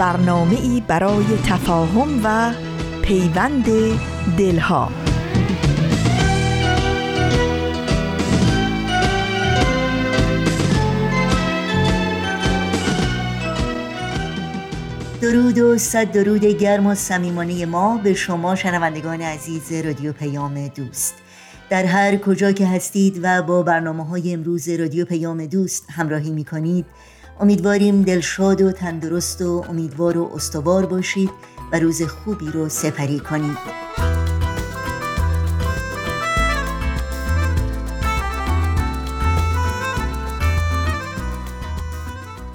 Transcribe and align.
برنامه 0.00 0.60
ای 0.60 0.82
برای 0.88 1.24
تفاهم 1.46 2.20
و 2.24 2.52
پیوند 3.02 3.64
دلها. 4.38 4.90
درود 15.20 15.58
و 15.58 15.78
صد 15.78 16.12
درود 16.12 16.44
گرم 16.44 16.86
و 16.86 16.94
صمیمانه 16.94 17.66
ما 17.66 17.96
به 18.04 18.14
شما 18.14 18.54
شنوندگان 18.54 19.20
عزیز 19.20 19.72
رادیو 19.72 20.12
پیام 20.12 20.68
دوست. 20.68 21.14
در 21.70 21.84
هر 21.84 22.16
کجا 22.16 22.52
که 22.52 22.66
هستید 22.66 23.20
و 23.22 23.42
با 23.42 23.62
برنامه 23.62 24.06
های 24.06 24.32
امروز 24.32 24.68
رادیو 24.68 25.04
پیام 25.04 25.46
دوست 25.46 25.86
همراهی 25.90 26.30
می 26.30 26.44
کنید 26.44 26.86
امیدواریم 27.40 28.02
دلشاد 28.02 28.60
و 28.60 28.72
تندرست 28.72 29.42
و 29.42 29.64
امیدوار 29.68 30.18
و 30.18 30.30
استوار 30.34 30.86
باشید 30.86 31.30
و 31.72 31.78
روز 31.78 32.02
خوبی 32.02 32.46
رو 32.46 32.68
سپری 32.68 33.20
کنید. 33.20 33.58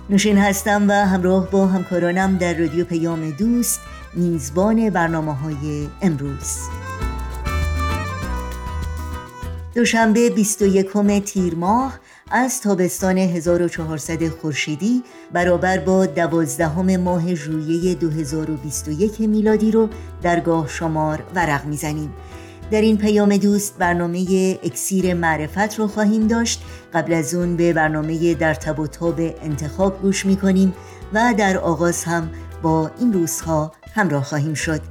نوشین 0.09 0.37
هستم 0.37 0.89
و 0.89 0.91
همراه 0.91 1.51
با 1.51 1.67
همکارانم 1.67 2.37
در 2.37 2.53
رادیو 2.53 2.85
پیام 2.85 3.31
دوست 3.31 3.79
میزبان 4.13 4.89
برنامه 4.89 5.35
های 5.35 5.87
امروز. 6.01 6.59
دوشنبه 9.75 10.29
21 10.29 11.21
تیر 11.25 11.55
ماه 11.55 11.99
از 12.31 12.61
تابستان 12.61 13.17
1400 13.17 14.27
خورشیدی 14.27 15.03
برابر 15.33 15.77
با 15.77 16.05
دوازدهم 16.05 16.97
ماه 16.97 17.35
ژوئیه 17.35 17.95
2021 17.95 19.21
میلادی 19.21 19.71
رو 19.71 19.89
در 20.21 20.39
گاه 20.39 20.67
شمار 20.67 21.23
ورق 21.35 21.65
می‌زنیم. 21.65 22.13
در 22.71 22.81
این 22.81 22.97
پیام 22.97 23.37
دوست 23.37 23.77
برنامه 23.77 24.19
اکسیر 24.63 25.13
معرفت 25.13 25.79
رو 25.79 25.87
خواهیم 25.87 26.27
داشت. 26.27 26.61
قبل 26.93 27.13
از 27.13 27.33
اون 27.33 27.55
به 27.55 27.73
برنامه 27.73 28.33
در 28.33 28.53
تب 28.53 28.79
و 28.79 28.87
تاب 28.87 29.19
انتخاب 29.19 30.01
گوش 30.01 30.25
می‌کنیم 30.25 30.73
و 31.13 31.33
در 31.37 31.57
آغاز 31.57 32.03
هم 32.03 32.29
با 32.61 32.91
این 32.99 33.13
روزها 33.13 33.71
همراه 33.93 34.23
خواهیم 34.23 34.53
شد. 34.53 34.81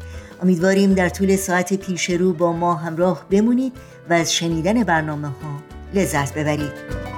امیدواریم 0.43 0.95
در 0.95 1.09
طول 1.09 1.37
ساعت 1.37 1.75
پیش 1.75 2.11
رو 2.11 2.33
با 2.33 2.53
ما 2.53 2.75
همراه 2.75 3.27
بمونید 3.31 3.73
و 4.11 4.13
از 4.13 4.35
شنیدن 4.35 4.85
برنامه 4.85 5.29
ها 5.29 5.63
لذت 5.95 6.35
ببرید. 6.35 7.14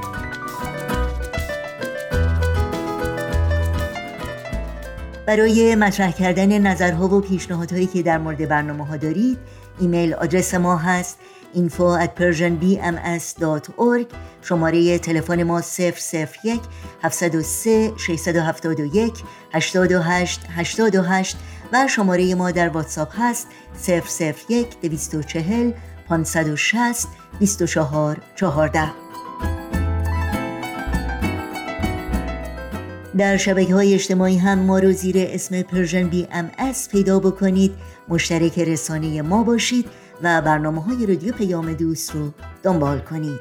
برای 5.26 5.74
مطرح 5.74 6.12
کردن 6.12 6.58
نظرها 6.58 7.08
و 7.08 7.20
پیشنهادهایی 7.20 7.86
که 7.86 8.02
در 8.02 8.18
مورد 8.18 8.48
برنامه 8.48 8.86
ها 8.86 8.96
دارید 8.96 9.38
ایمیل 9.80 10.14
آدرس 10.14 10.54
ما 10.54 10.76
هست 10.76 11.18
info 11.54 11.98
at 12.04 12.10
persianbms.org 12.20 14.06
شماره 14.42 14.98
تلفن 14.98 15.42
ما 15.42 15.62
001 15.78 16.60
703 17.02 17.92
671 17.96 19.12
828 19.52 20.40
828 20.56 21.36
و 21.72 21.88
شماره 21.88 22.34
ما 22.34 22.50
در 22.50 22.68
واتساپ 22.68 23.12
هست 23.18 23.48
001 24.48 24.80
240 24.80 25.72
560 26.08 27.08
24 27.38 28.18
14 28.36 29.05
در 33.18 33.36
شبکه 33.36 33.74
های 33.74 33.94
اجتماعی 33.94 34.38
هم 34.38 34.58
ما 34.58 34.78
رو 34.78 34.92
زیر 34.92 35.16
اسم 35.18 35.62
Persian 35.62 36.08
BMS 36.08 36.88
پیدا 36.88 37.20
بکنید. 37.20 37.74
مشترک 38.08 38.58
رسانه 38.58 39.22
ما 39.22 39.42
باشید 39.42 39.86
و 40.22 40.42
برنامه 40.42 40.82
های 40.82 41.06
رادیو 41.06 41.32
پیام 41.32 41.72
دوست 41.72 42.14
رو 42.14 42.30
دنبال 42.62 42.98
کنید. 42.98 43.40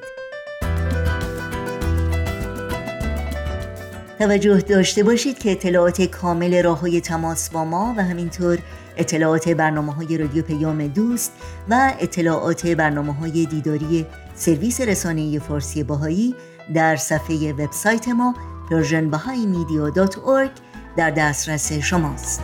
توجه 4.19 4.58
داشته 4.58 5.03
باشید 5.03 5.40
که 5.40 5.52
اطلاعات 5.52 6.02
کامل 6.02 6.63
راه 6.63 6.80
های 6.80 7.02
تماس 7.02 7.50
با 7.50 7.66
ما 7.66 7.94
و 7.97 8.03
همینطور 8.03 8.57
اطلاعات 8.97 9.50
برنامه 9.50 9.94
های 9.94 10.18
رادیو 10.18 10.44
پیام 10.44 10.88
دوست 10.88 11.31
و 11.69 11.94
اطلاعات 12.00 12.68
برنامه 12.68 13.13
های 13.13 13.46
دیداری 13.46 14.06
سرویس 14.36 14.81
رسانه 14.81 15.40
فارسی 15.40 15.84
باهایی 15.84 16.36
در 16.74 16.96
صفحه 16.96 17.53
وبسایت 17.53 18.07
ما 18.07 18.36
persianbahaimedia.org 18.69 20.51
در 20.97 21.11
دسترس 21.11 21.73
شماست. 21.73 22.41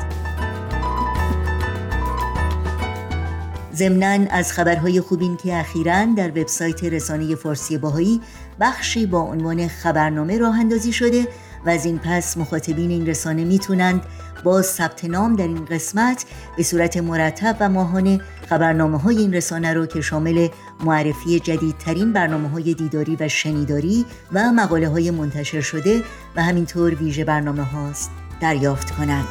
ضمنا 3.73 4.25
از 4.29 4.51
خبرهای 4.51 5.01
خوبین 5.01 5.37
که 5.37 5.55
اخیرا 5.55 6.05
در 6.17 6.29
وبسایت 6.29 6.83
رسانه 6.83 7.35
فارسی 7.35 7.77
باهایی 7.77 8.21
بخشی 8.59 9.05
با 9.05 9.19
عنوان 9.19 9.67
خبرنامه 9.67 10.37
راه 10.37 10.59
اندازی 10.59 10.93
شده 10.93 11.27
و 11.65 11.69
از 11.69 11.85
این 11.85 11.99
پس 11.99 12.37
مخاطبین 12.37 12.91
این 12.91 13.07
رسانه 13.07 13.43
می‌تونند 13.43 14.05
با 14.43 14.61
ثبت 14.61 15.05
نام 15.05 15.35
در 15.35 15.47
این 15.47 15.65
قسمت 15.65 16.25
به 16.57 16.63
صورت 16.63 16.97
مرتب 16.97 17.57
و 17.59 17.69
ماهانه 17.69 18.21
خبرنامه 18.49 18.97
های 18.97 19.17
این 19.17 19.33
رسانه 19.33 19.73
رو 19.73 19.85
که 19.85 20.01
شامل 20.01 20.47
معرفی 20.83 21.39
جدیدترین 21.39 22.13
برنامه 22.13 22.49
های 22.49 22.73
دیداری 22.73 23.17
و 23.19 23.27
شنیداری 23.27 24.05
و 24.33 24.51
مقاله 24.51 24.89
های 24.89 25.11
منتشر 25.11 25.61
شده 25.61 26.03
و 26.35 26.43
همینطور 26.43 26.95
ویژه 26.95 27.23
برنامه 27.25 27.63
هاست 27.63 28.11
دریافت 28.41 28.91
کنند. 28.91 29.25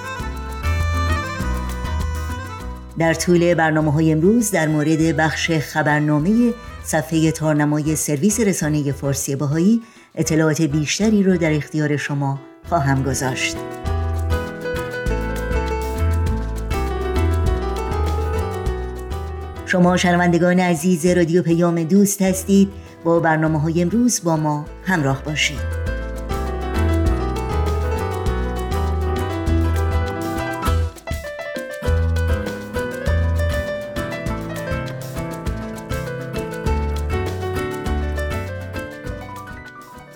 در 2.99 3.15
طول 3.15 3.54
برنامه 3.54 3.93
های 3.93 4.12
امروز 4.12 4.50
در 4.50 4.69
مورد 4.69 5.16
بخش 5.16 5.50
خبرنامه 5.50 6.54
صفحه 6.84 7.31
تارنمای 7.31 7.97
سرویس 7.97 8.41
رسانه 8.41 8.93
فارسی 8.93 9.37
باهایی 9.37 9.82
اطلاعات 10.15 10.62
بیشتری 10.62 11.22
رو 11.22 11.37
در 11.37 11.53
اختیار 11.53 11.97
شما 11.97 12.41
خواهم 12.69 13.03
گذاشت. 13.03 13.56
شما 19.70 19.97
شنوندگان 19.97 20.60
عزیز 20.60 21.06
رادیو 21.06 21.42
پیام 21.42 21.82
دوست 21.84 22.22
هستید. 22.22 22.69
با 23.04 23.20
برنامه 23.20 23.60
های 23.60 23.82
امروز 23.82 24.20
با 24.25 24.36
ما 24.36 24.64
همراه 24.84 25.22
باشید. 25.22 25.58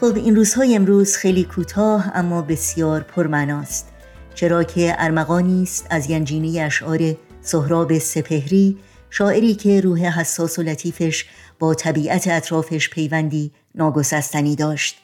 خب 0.00 0.16
این 0.16 0.36
روزهای 0.36 0.76
امروز 0.76 1.16
خیلی 1.16 1.44
کوتاه 1.44 2.10
اما 2.14 2.42
بسیار 2.42 3.00
پرمناست 3.00 3.92
چرا 4.34 4.64
که 4.64 4.94
ارمغانی 4.98 5.62
است 5.62 5.86
از 5.90 6.10
ینجینی 6.10 6.60
اشعار 6.60 7.00
سهراب 7.42 7.98
سپهری 7.98 8.78
شاعری 9.16 9.54
که 9.54 9.80
روح 9.80 10.00
حساس 10.00 10.58
و 10.58 10.62
لطیفش 10.62 11.26
با 11.58 11.74
طبیعت 11.74 12.28
اطرافش 12.28 12.90
پیوندی 12.90 13.52
ناگسستنی 13.74 14.56
داشت 14.56 14.96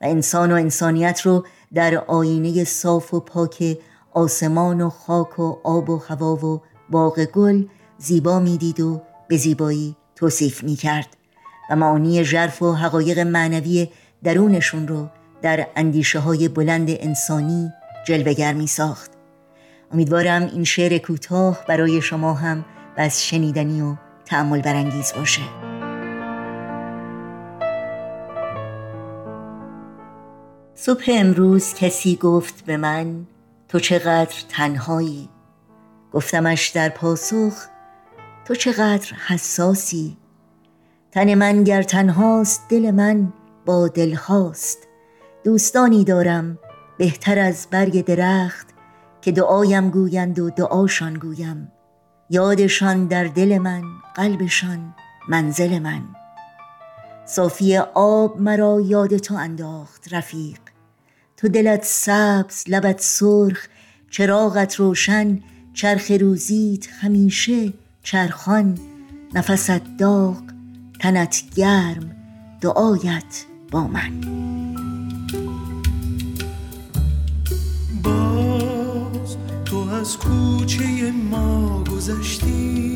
و 0.00 0.04
انسان 0.04 0.52
و 0.52 0.54
انسانیت 0.54 1.20
رو 1.20 1.46
در 1.74 1.94
آینه 1.94 2.64
صاف 2.64 3.14
و 3.14 3.20
پاک 3.20 3.78
آسمان 4.12 4.80
و 4.80 4.90
خاک 4.90 5.38
و 5.38 5.56
آب 5.64 5.90
و 5.90 5.98
هوا 5.98 6.46
و 6.46 6.62
باغ 6.90 7.24
گل 7.24 7.64
زیبا 7.98 8.40
می‌دید 8.40 8.80
و 8.80 9.02
به 9.28 9.36
زیبایی 9.36 9.96
توصیف 10.16 10.64
می 10.64 10.76
کرد 10.76 11.16
و 11.70 11.76
معانی 11.76 12.24
ژرف 12.24 12.62
و 12.62 12.72
حقایق 12.72 13.18
معنوی 13.18 13.88
درونشون 14.24 14.88
رو 14.88 15.08
در 15.42 15.66
اندیشه 15.76 16.18
های 16.18 16.48
بلند 16.48 16.90
انسانی 16.90 17.72
جلوگر 18.06 18.52
می 18.52 18.66
ساخت 18.66 19.10
امیدوارم 19.92 20.42
این 20.42 20.64
شعر 20.64 20.98
کوتاه 20.98 21.64
برای 21.68 22.02
شما 22.02 22.34
هم 22.34 22.64
بس 22.98 23.22
شنیدنی 23.22 23.82
و 23.82 23.96
تعمل 24.24 24.62
برانگیز 24.62 25.12
باشه. 25.16 25.42
صبح 30.74 31.04
امروز 31.08 31.74
کسی 31.74 32.16
گفت 32.16 32.64
به 32.64 32.76
من 32.76 33.26
تو 33.68 33.80
چقدر 33.80 34.34
تنهایی؟ 34.48 35.28
گفتمش 36.12 36.68
در 36.68 36.88
پاسخ 36.88 37.66
تو 38.44 38.54
چقدر 38.54 39.12
حساسی؟ 39.26 40.16
تن 41.12 41.34
من 41.34 41.64
گر 41.64 41.82
تنهاست 41.82 42.62
دل 42.68 42.90
من 42.90 43.32
با 43.66 43.88
دلهاست 43.88 44.88
دوستانی 45.44 46.04
دارم 46.04 46.58
بهتر 46.98 47.38
از 47.38 47.66
برگ 47.70 48.04
درخت 48.04 48.66
که 49.20 49.32
دعایم 49.32 49.90
گویند 49.90 50.38
و 50.38 50.50
دعاشان 50.50 51.14
گویم. 51.14 51.72
یادشان 52.30 53.06
در 53.06 53.24
دل 53.24 53.58
من 53.58 53.82
قلبشان 54.14 54.94
منزل 55.28 55.78
من. 55.78 56.02
صافی 57.26 57.76
آب 57.94 58.40
مرا 58.40 58.80
یاد 58.80 59.16
تو 59.16 59.34
انداخت 59.34 60.12
رفیق. 60.12 60.58
تو 61.36 61.48
دلت 61.48 61.84
سبز 61.84 62.64
لبت 62.68 63.00
سرخ 63.00 63.66
چراغت 64.10 64.74
روشن 64.74 65.40
چرخ 65.74 66.10
روزیت 66.20 66.88
همیشه 67.00 67.72
چرخان. 68.02 68.78
نفست 69.34 69.82
داغ 69.98 70.42
تنت 71.00 71.42
گرم 71.56 72.16
دعایت 72.60 73.44
با 73.70 73.86
من. 73.86 74.20
از 80.08 80.18
کوچه 80.18 81.12
ما 81.30 81.84
گذشتی. 81.84 82.94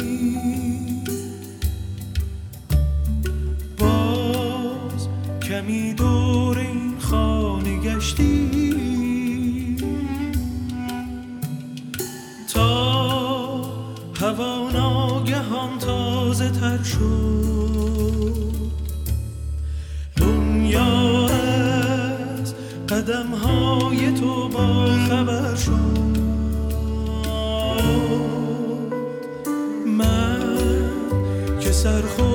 باز 3.79 5.09
کمی 5.43 5.95
دور 5.95 6.59
این 6.59 6.95
خانه 6.99 7.79
گشتی. 7.79 9.77
تا 12.55 13.61
هوا 14.21 14.71
ناگهان 14.71 15.79
تازه 15.79 16.51
تر 16.51 16.83
شد. 16.83 18.43
دنیا 20.17 21.27
از 21.27 22.55
قدم 22.89 23.35
های 23.35 24.13
تو 24.13 24.49
با 24.49 24.87
خبر 25.09 25.55
شد. 25.55 26.22
که 31.83 32.32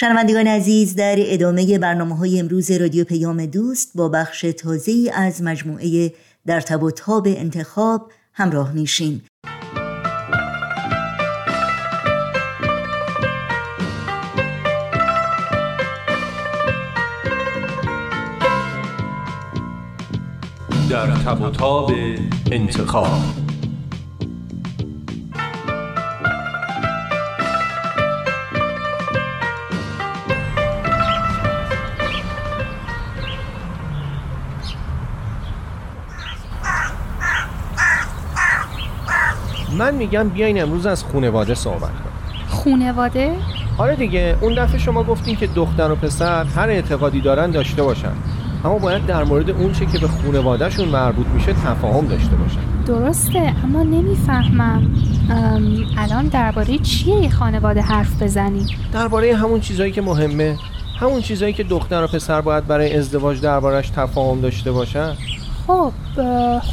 شنوندگان 0.00 0.46
عزیز 0.46 0.94
در 0.94 1.16
ادامه 1.18 1.78
برنامه 1.78 2.16
های 2.16 2.40
امروز 2.40 2.70
رادیو 2.70 3.04
پیام 3.04 3.46
دوست 3.46 3.92
با 3.94 4.08
بخش 4.08 4.40
تازه 4.40 5.10
از 5.14 5.42
مجموعه 5.42 6.12
در 6.46 6.60
تب 6.60 6.82
و 6.82 6.90
تاب 6.90 7.26
انتخاب 7.26 8.12
همراه 8.32 8.72
میشیم 8.72 9.22
در 20.90 21.06
تب 21.06 21.40
و 21.40 21.50
تاب 21.50 21.92
انتخاب. 22.52 23.47
من 39.78 39.94
میگم 39.94 40.28
بیاین 40.28 40.62
امروز 40.62 40.86
از 40.86 41.04
خونواده 41.04 41.54
صحبت 41.54 41.80
کنیم. 41.80 42.44
خونواده؟ 42.48 43.32
آره 43.78 43.96
دیگه 43.96 44.36
اون 44.40 44.54
دفعه 44.54 44.78
شما 44.78 45.02
گفتین 45.02 45.36
که 45.36 45.46
دختر 45.46 45.90
و 45.90 45.94
پسر 45.94 46.44
هر 46.44 46.68
اعتقادی 46.68 47.20
دارن 47.20 47.50
داشته 47.50 47.82
باشن. 47.82 48.12
اما 48.64 48.78
باید 48.78 49.06
در 49.06 49.24
مورد 49.24 49.50
اون 49.50 49.72
چه 49.72 49.86
که 49.86 49.98
به 49.98 50.08
خونوادهشون 50.08 50.88
مربوط 50.88 51.26
میشه 51.26 51.52
تفاهم 51.52 52.06
داشته 52.06 52.36
باشن. 52.36 52.60
درسته 52.86 53.54
اما 53.64 53.82
نمی‌فهمم. 53.82 54.90
الان 55.98 56.26
درباره 56.26 56.78
چیه 56.78 57.14
یه 57.14 57.30
خانواده 57.30 57.80
حرف 57.80 58.22
بزنی؟ 58.22 58.66
درباره 58.92 59.36
همون 59.36 59.60
چیزایی 59.60 59.92
که 59.92 60.02
مهمه. 60.02 60.56
همون 61.00 61.20
چیزایی 61.20 61.52
که 61.52 61.64
دختر 61.64 62.04
و 62.04 62.06
پسر 62.06 62.40
باید 62.40 62.66
برای 62.66 62.96
ازدواج 62.96 63.40
دربارش 63.40 63.90
تفاهم 63.90 64.40
داشته 64.40 64.72
باشن. 64.72 65.12
خب 65.66 65.92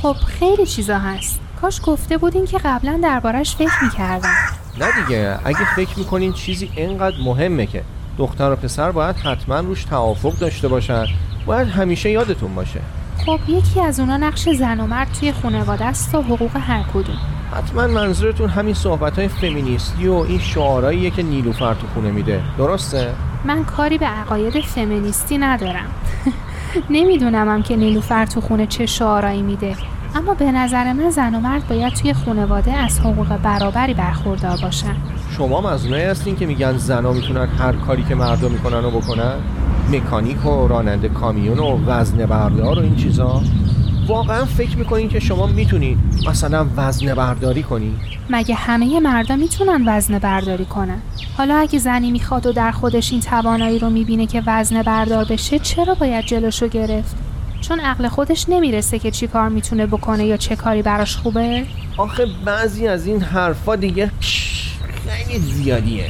خب 0.02 0.14
خیلی 0.14 0.66
چیزا 0.66 0.98
هست. 0.98 1.45
کاش 1.62 1.82
گفته 1.86 2.18
بودین 2.18 2.46
که 2.46 2.58
قبلا 2.58 3.00
دربارش 3.04 3.56
فکر 3.56 3.84
می‌کردم. 3.84 4.34
نه 4.80 4.86
دیگه 5.02 5.40
اگه 5.46 5.76
فکر 5.76 6.00
می‌کنین 6.00 6.34
چیزی 6.34 6.72
اینقدر 6.76 7.16
مهمه 7.26 7.66
که 7.66 7.84
دختر 8.18 8.52
و 8.52 8.56
پسر 8.56 8.92
باید 8.92 9.16
حتما 9.16 9.60
روش 9.60 9.84
توافق 9.84 10.34
داشته 10.34 10.68
باشن. 10.68 11.06
باید 11.46 11.68
همیشه 11.68 12.10
یادتون 12.10 12.56
باشه. 12.56 12.80
خب 13.26 13.40
یکی 13.48 13.82
از 13.82 14.00
اونا 14.00 14.18
نقش 14.18 14.50
زن 14.50 14.80
و 14.80 14.88
مرد 14.88 15.08
توی 15.20 15.32
خانواده 15.32 15.86
است 15.86 16.16
و 16.16 16.22
حقوق 16.22 16.58
هر 16.58 16.84
کدوم. 16.94 17.18
حتما 17.54 17.88
منظورتون 17.88 18.50
همین 18.50 18.74
صحبت 18.74 19.20
های 19.20 19.28
فمینیستی 19.28 20.08
و 20.08 20.14
این 20.14 20.40
شعارهاییه 20.40 21.10
که 21.10 21.24
نیلوفر 21.24 21.74
تو 21.74 21.88
خونه 21.94 22.12
میده. 22.12 22.42
درسته؟ 22.58 23.14
من 23.46 23.66
کاری 23.66 23.98
به 23.98 24.06
عقاید 24.06 24.62
فمینیستی 24.62 25.38
ندارم. 25.38 25.86
نمیدونمم 26.90 27.64
که 27.64 27.76
نیلوفر 27.76 28.26
تو 28.26 28.42
خونه 28.42 28.68
چه 28.68 28.86
شعارایی 28.86 29.42
میده. 29.42 29.76
اما 30.16 30.34
به 30.34 30.52
نظر 30.52 30.94
من 30.94 31.10
زن 31.10 31.36
و 31.36 31.40
مرد 31.40 31.68
باید 31.68 31.94
توی 31.94 32.14
خانواده 32.14 32.74
از 32.74 33.00
حقوق 33.00 33.38
برابری 33.38 33.94
برخوردار 33.94 34.58
باشن. 34.62 34.96
شما 35.38 35.62
مزنونایی 35.62 36.04
هستین 36.04 36.36
که 36.36 36.46
میگن 36.46 36.78
زنا 36.78 37.14
می‌تونن 37.14 37.48
هر 37.60 37.74
کاری 37.74 38.04
که 38.04 38.16
مردا 38.16 38.50
می‌کنن 38.50 38.84
رو 38.84 38.92
بکنن؟ 38.92 39.34
مکانیک 39.92 40.46
و 40.46 40.68
راننده 40.68 41.10
کامیون 41.10 41.60
و 41.60 41.86
وزن 41.86 42.26
بردار 42.26 42.80
و 42.80 42.82
این 42.82 42.96
چیزا؟ 42.96 43.42
واقعا 44.08 44.46
فکر 44.46 44.78
می‌کنین 44.78 45.10
که 45.10 45.20
شما 45.20 45.48
می‌تونین 45.48 45.98
مثلا 46.30 46.66
وزن 46.78 47.14
برداری 47.14 47.64
کنی؟ 47.64 47.96
مگه 48.30 48.56
همه 48.56 49.00
مردا 49.00 49.36
می‌تونن 49.36 49.84
وزن 49.88 50.20
برداری 50.20 50.66
کنن؟ 50.66 51.02
حالا 51.38 51.56
اگه 51.56 51.80
زنی 51.80 52.12
می‌خواد 52.12 52.46
و 52.46 52.52
در 52.52 52.72
خودش 52.72 53.12
این 53.12 53.22
توانایی 53.22 53.80
رو 53.80 53.90
می‌بینه 53.90 54.26
که 54.26 54.44
وزن 54.46 54.82
بردار 54.82 55.26
بشه 55.26 55.60
چرا 55.60 55.94
باید 55.94 56.26
جلوشو 56.26 56.68
گرفت؟ 56.68 57.25
چون 57.68 57.80
عقل 57.80 58.08
خودش 58.08 58.46
نمی‌رسه 58.50 59.00
که 59.00 59.12
چی 59.12 59.28
کار 59.28 59.50
می‌تونه 59.50 59.86
بکنه 59.86 60.26
یا 60.26 60.38
چه 60.38 60.56
کاری 60.56 60.82
براش 60.82 61.18
خوبه؟ 61.18 61.66
آخه 61.98 62.26
بعضی 62.46 62.88
از 62.88 63.08
این 63.08 63.22
حرفا 63.22 63.76
دیگه 63.76 64.12
خیلی 65.08 65.40
زیادیه. 65.40 66.06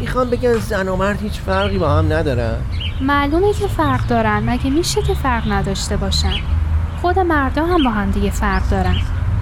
می‌خوام 0.00 0.30
بگن 0.30 0.52
زن 0.52 0.88
و 0.88 0.96
مرد 0.96 1.22
هیچ 1.22 1.32
فرقی 1.32 1.78
با 1.78 1.90
هم 1.90 2.12
ندارن؟ 2.12 2.56
معلومه 3.00 3.52
که 3.52 3.66
فرق 3.66 4.06
دارن. 4.06 4.42
مگه 4.50 4.70
میشه 4.70 5.02
که 5.02 5.14
فرق 5.14 5.52
نداشته 5.52 5.96
باشن؟ 5.96 6.34
خود 7.02 7.18
مردا 7.18 7.66
هم 7.66 7.84
با 7.84 7.90
هم 7.90 8.10
دیگه 8.10 8.30
فرق 8.30 8.70
دارن. 8.70 8.96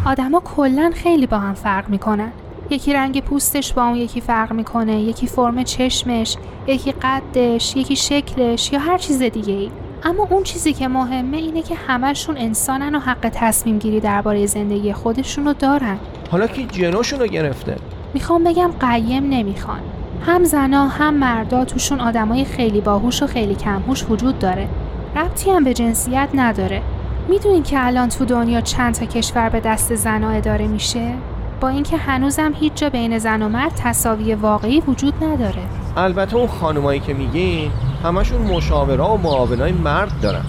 آدما 0.04 0.40
کلا 0.40 0.92
خیلی 1.02 1.26
با 1.26 1.38
هم 1.38 1.54
فرق 1.54 1.88
می‌کنن. 1.88 2.32
یکی 2.70 2.92
رنگ 2.92 3.22
پوستش 3.22 3.72
با 3.72 3.84
اون 3.84 3.96
یکی 3.96 4.20
فرق 4.20 4.52
می‌کنه 4.52 5.00
یکی 5.00 5.26
فرم 5.26 5.64
چشمش 5.64 6.36
یکی 6.66 6.92
قدش 6.92 7.76
یکی 7.76 7.96
شکلش 7.96 8.72
یا 8.72 8.78
هر 8.78 8.98
چیز 8.98 9.22
دیگه 9.22 9.52
ای 9.52 9.70
اما 10.04 10.26
اون 10.30 10.42
چیزی 10.42 10.72
که 10.72 10.88
مهمه 10.88 11.36
اینه 11.36 11.62
که 11.62 11.74
همشون 11.74 12.36
انسانن 12.38 12.94
و 12.94 12.98
حق 12.98 13.30
تصمیم 13.32 13.78
گیری 13.78 14.00
درباره 14.00 14.46
زندگی 14.46 14.92
خودشون 14.92 15.44
رو 15.44 15.52
دارن. 15.52 15.98
حالا 16.30 16.46
که 16.46 16.64
جنوشون 16.64 17.20
رو 17.20 17.26
گرفته؟ 17.26 17.76
می‌خوام 18.14 18.44
بگم 18.44 18.70
قیم 18.80 19.28
نمی‌خوان. 19.28 19.80
هم 20.26 20.44
زنا 20.44 20.88
هم 20.88 21.14
مردا 21.14 21.64
توشون 21.64 22.00
آدمای 22.00 22.44
خیلی 22.44 22.80
باهوش 22.80 23.22
و 23.22 23.26
خیلی 23.26 23.54
کمهوش 23.54 24.04
وجود 24.10 24.38
داره. 24.38 24.68
ربطی 25.16 25.50
هم 25.50 25.64
به 25.64 25.74
جنسیت 25.74 26.28
نداره. 26.34 26.82
می‌دونین 27.28 27.62
که 27.62 27.86
الان 27.86 28.08
تو 28.08 28.24
دنیا 28.24 28.60
چند 28.60 28.94
تا 28.94 29.06
کشور 29.06 29.48
به 29.48 29.60
دست 29.60 29.94
زنا 29.94 30.30
اداره 30.30 30.66
میشه؟ 30.66 31.14
با 31.60 31.68
اینکه 31.68 31.96
هنوزم 31.96 32.52
هیچ 32.60 32.74
جا 32.74 32.90
بین 32.90 33.18
زن 33.18 33.42
و 33.42 33.48
مرد 33.48 33.72
تساوی 33.76 34.34
واقعی 34.34 34.80
وجود 34.80 35.24
نداره. 35.24 35.62
البته 35.96 36.36
اون 36.36 36.46
خانمایی 36.46 37.00
که 37.00 37.14
میگین 37.14 37.70
همشون 38.04 38.42
مشاورا 38.42 39.14
و 39.14 39.18
معاونای 39.18 39.72
مرد 39.72 40.20
دارن. 40.22 40.44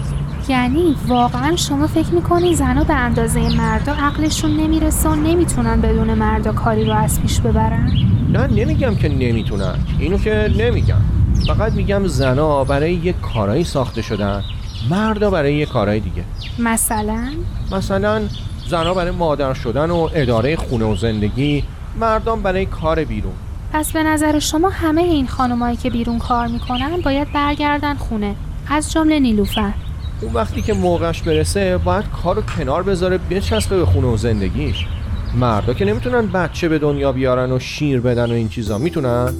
یعنی 0.48 0.96
واقعا 1.06 1.56
شما 1.56 1.86
فکر 1.86 2.14
می‌کنین 2.14 2.54
زنها 2.54 2.84
به 2.84 2.94
اندازه 2.94 3.56
مردا 3.56 3.92
عقلشون 3.92 4.50
نمی‌رسه 4.56 5.08
و 5.08 5.14
نمی‌تونن 5.14 5.80
بدون 5.80 6.14
مردا 6.14 6.52
کاری 6.52 6.84
رو 6.84 6.94
از 6.94 7.22
پیش 7.22 7.40
ببرن؟ 7.40 7.92
نه 8.32 8.46
نمیگم 8.46 8.94
که 8.94 9.08
نمی‌تونن. 9.08 9.74
اینو 9.98 10.18
که 10.18 10.50
نمیگم. 10.58 11.00
فقط 11.46 11.72
میگم 11.72 12.06
زنا 12.06 12.64
برای 12.64 12.94
یه 12.94 13.12
کارایی 13.12 13.64
ساخته 13.64 14.02
شدن 14.02 14.42
مردا 14.90 15.30
برای 15.30 15.54
یه 15.54 15.66
کارای 15.66 16.00
دیگه. 16.00 16.24
مثلا؟ 16.58 17.28
مثلا 17.72 18.22
زنا 18.68 18.94
برای 18.94 19.10
مادر 19.10 19.54
شدن 19.54 19.90
و 19.90 20.08
اداره 20.14 20.56
خونه 20.56 20.84
و 20.84 20.96
زندگی 20.96 21.64
مردان 22.00 22.42
برای 22.42 22.66
کار 22.66 23.04
بیرون. 23.04 23.32
پس 23.74 23.92
به 23.92 24.02
نظر 24.02 24.38
شما 24.38 24.68
همه 24.68 25.02
این 25.02 25.26
خانمایی 25.26 25.76
که 25.76 25.90
بیرون 25.90 26.18
کار 26.18 26.46
می‌کنن 26.46 27.00
باید 27.04 27.32
برگردن 27.32 27.94
خونه؟ 27.94 28.34
از 28.68 28.92
جمله 28.92 29.20
نیلوفر. 29.20 29.72
اون 30.20 30.32
وقتی 30.32 30.62
که 30.62 30.72
موقعش 30.72 31.22
برسه 31.22 31.78
باید 31.78 32.04
کارو 32.22 32.42
کنار 32.42 32.82
بذاره 32.82 33.18
بچسبه 33.18 33.76
به 33.76 33.86
خونه 33.86 34.06
و 34.06 34.16
زندگیش. 34.16 34.86
مردا 35.34 35.74
که 35.74 35.84
نمی‌تونن 35.84 36.26
بچه 36.26 36.68
به 36.68 36.78
دنیا 36.78 37.12
بیارن 37.12 37.52
و 37.52 37.58
شیر 37.58 38.00
بدن 38.00 38.30
و 38.30 38.34
این 38.34 38.48
چیزا 38.48 38.78
می‌تونن؟ 38.78 39.32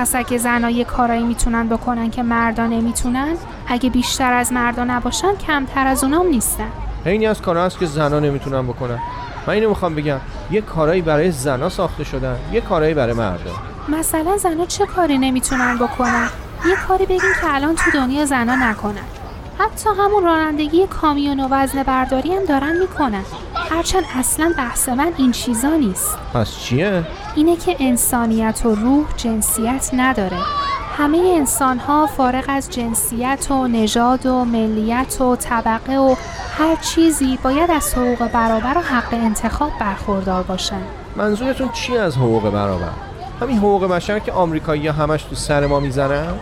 پس 0.00 0.14
اگه 0.14 0.38
زنها 0.38 0.70
یه 0.70 0.84
کارایی 0.84 1.22
می‌تونن 1.22 1.68
بکنن 1.68 2.10
که 2.10 2.22
مردا 2.22 2.66
نمی‌تونن 2.66 3.34
اگه 3.66 3.90
بیشتر 3.90 4.32
از 4.32 4.52
مردا 4.52 4.84
نباشن 4.84 5.36
کمتر 5.36 5.86
از 5.86 6.04
اونام 6.04 6.26
نیستن. 6.26 6.68
عینی 7.06 7.26
از 7.26 7.42
کارا 7.42 7.64
هست 7.64 7.78
که 7.78 7.86
زنا 7.86 8.20
نمی‌تونن 8.20 8.66
بکنن. 8.66 8.98
من 9.46 9.54
اینو 9.54 9.68
می‌خوام 9.68 9.94
بگم. 9.94 10.20
یه 10.50 10.60
کارایی 10.60 11.02
برای 11.02 11.30
زنا 11.30 11.68
ساخته 11.68 12.04
شدن. 12.04 12.36
یه 12.52 12.60
کارایی 12.60 12.94
برای 12.94 13.14
مردا. 13.14 13.50
مثلا 13.88 14.36
زنها 14.36 14.66
چه 14.66 14.86
کاری 14.86 15.18
نمی‌تونن 15.18 15.78
بکنن؟ 15.78 16.28
یه 16.66 16.76
کاری 16.88 17.06
بگین 17.06 17.32
که 17.40 17.54
الان 17.54 17.74
تو 17.74 17.90
دنیا 17.94 18.24
زنها 18.24 18.70
نکنن. 18.70 19.06
حتی 19.58 19.90
همون 19.98 20.24
رانندگی 20.24 20.86
کامیون 20.86 21.40
و 21.40 21.48
وزن 21.50 21.82
برداری 21.82 22.34
هم 22.34 22.44
دارن 22.44 22.76
می‌کنن. 22.76 23.24
هرچند 23.70 24.04
اصلا 24.18 24.54
بحث 24.58 24.88
من 24.88 25.12
این 25.16 25.32
چیزا 25.32 25.68
نیست. 25.68 26.18
پس 26.34 26.58
چیه؟ 26.58 27.04
اینه 27.34 27.56
که 27.56 27.76
انسانیت 27.80 28.60
و 28.64 28.74
روح 28.74 29.04
جنسیت 29.16 29.90
نداره. 29.92 30.36
همه 30.96 31.32
انسان 31.36 31.78
ها 31.78 32.06
فارغ 32.06 32.44
از 32.48 32.70
جنسیت 32.70 33.50
و 33.50 33.68
نژاد 33.68 34.26
و 34.26 34.44
ملیت 34.44 35.20
و 35.20 35.36
طبقه 35.36 35.96
و 35.96 36.14
هر 36.58 36.76
چیزی 36.76 37.38
باید 37.42 37.70
از 37.70 37.94
حقوق 37.94 38.28
برابر 38.28 38.78
و 38.78 38.80
حق 38.80 39.14
انتخاب 39.14 39.70
برخوردار 39.80 40.42
باشن. 40.42 40.82
منظورتون 41.16 41.68
چی 41.72 41.96
از 41.96 42.16
حقوق 42.16 42.50
برابر؟ 42.50 42.90
همین 43.40 43.58
حقوق 43.58 43.86
بشر 43.86 44.18
که 44.18 44.32
آمریکایی 44.32 44.88
همش 44.88 45.22
تو 45.22 45.34
سر 45.34 45.66
ما 45.66 45.80
می‌زنن؟ 45.80 46.34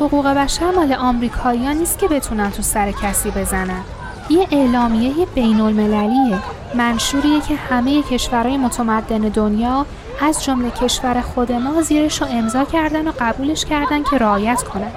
حقوق 0.00 0.26
بشر 0.26 0.70
مال 0.70 0.92
آمریکایی‌ها 0.92 1.72
نیست 1.72 1.98
که 1.98 2.08
بتونن 2.08 2.50
تو 2.50 2.62
سر 2.62 2.92
کسی 2.92 3.30
بزنن. 3.30 3.82
یه 4.30 4.48
اعلامیه 4.50 5.12
بین 5.34 5.60
المللیه 5.60 6.38
منشوریه 6.74 7.40
که 7.40 7.54
همه 7.54 8.02
کشورهای 8.02 8.56
متمدن 8.56 9.18
دنیا 9.18 9.86
از 10.20 10.44
جمله 10.44 10.70
کشور 10.70 11.20
خود 11.20 11.52
ما 11.52 11.82
زیرش 11.82 12.22
رو 12.22 12.28
امضا 12.30 12.64
کردن 12.64 13.08
و 13.08 13.12
قبولش 13.20 13.64
کردن 13.64 14.02
که 14.02 14.18
رعایت 14.18 14.62
کنن. 14.62 14.90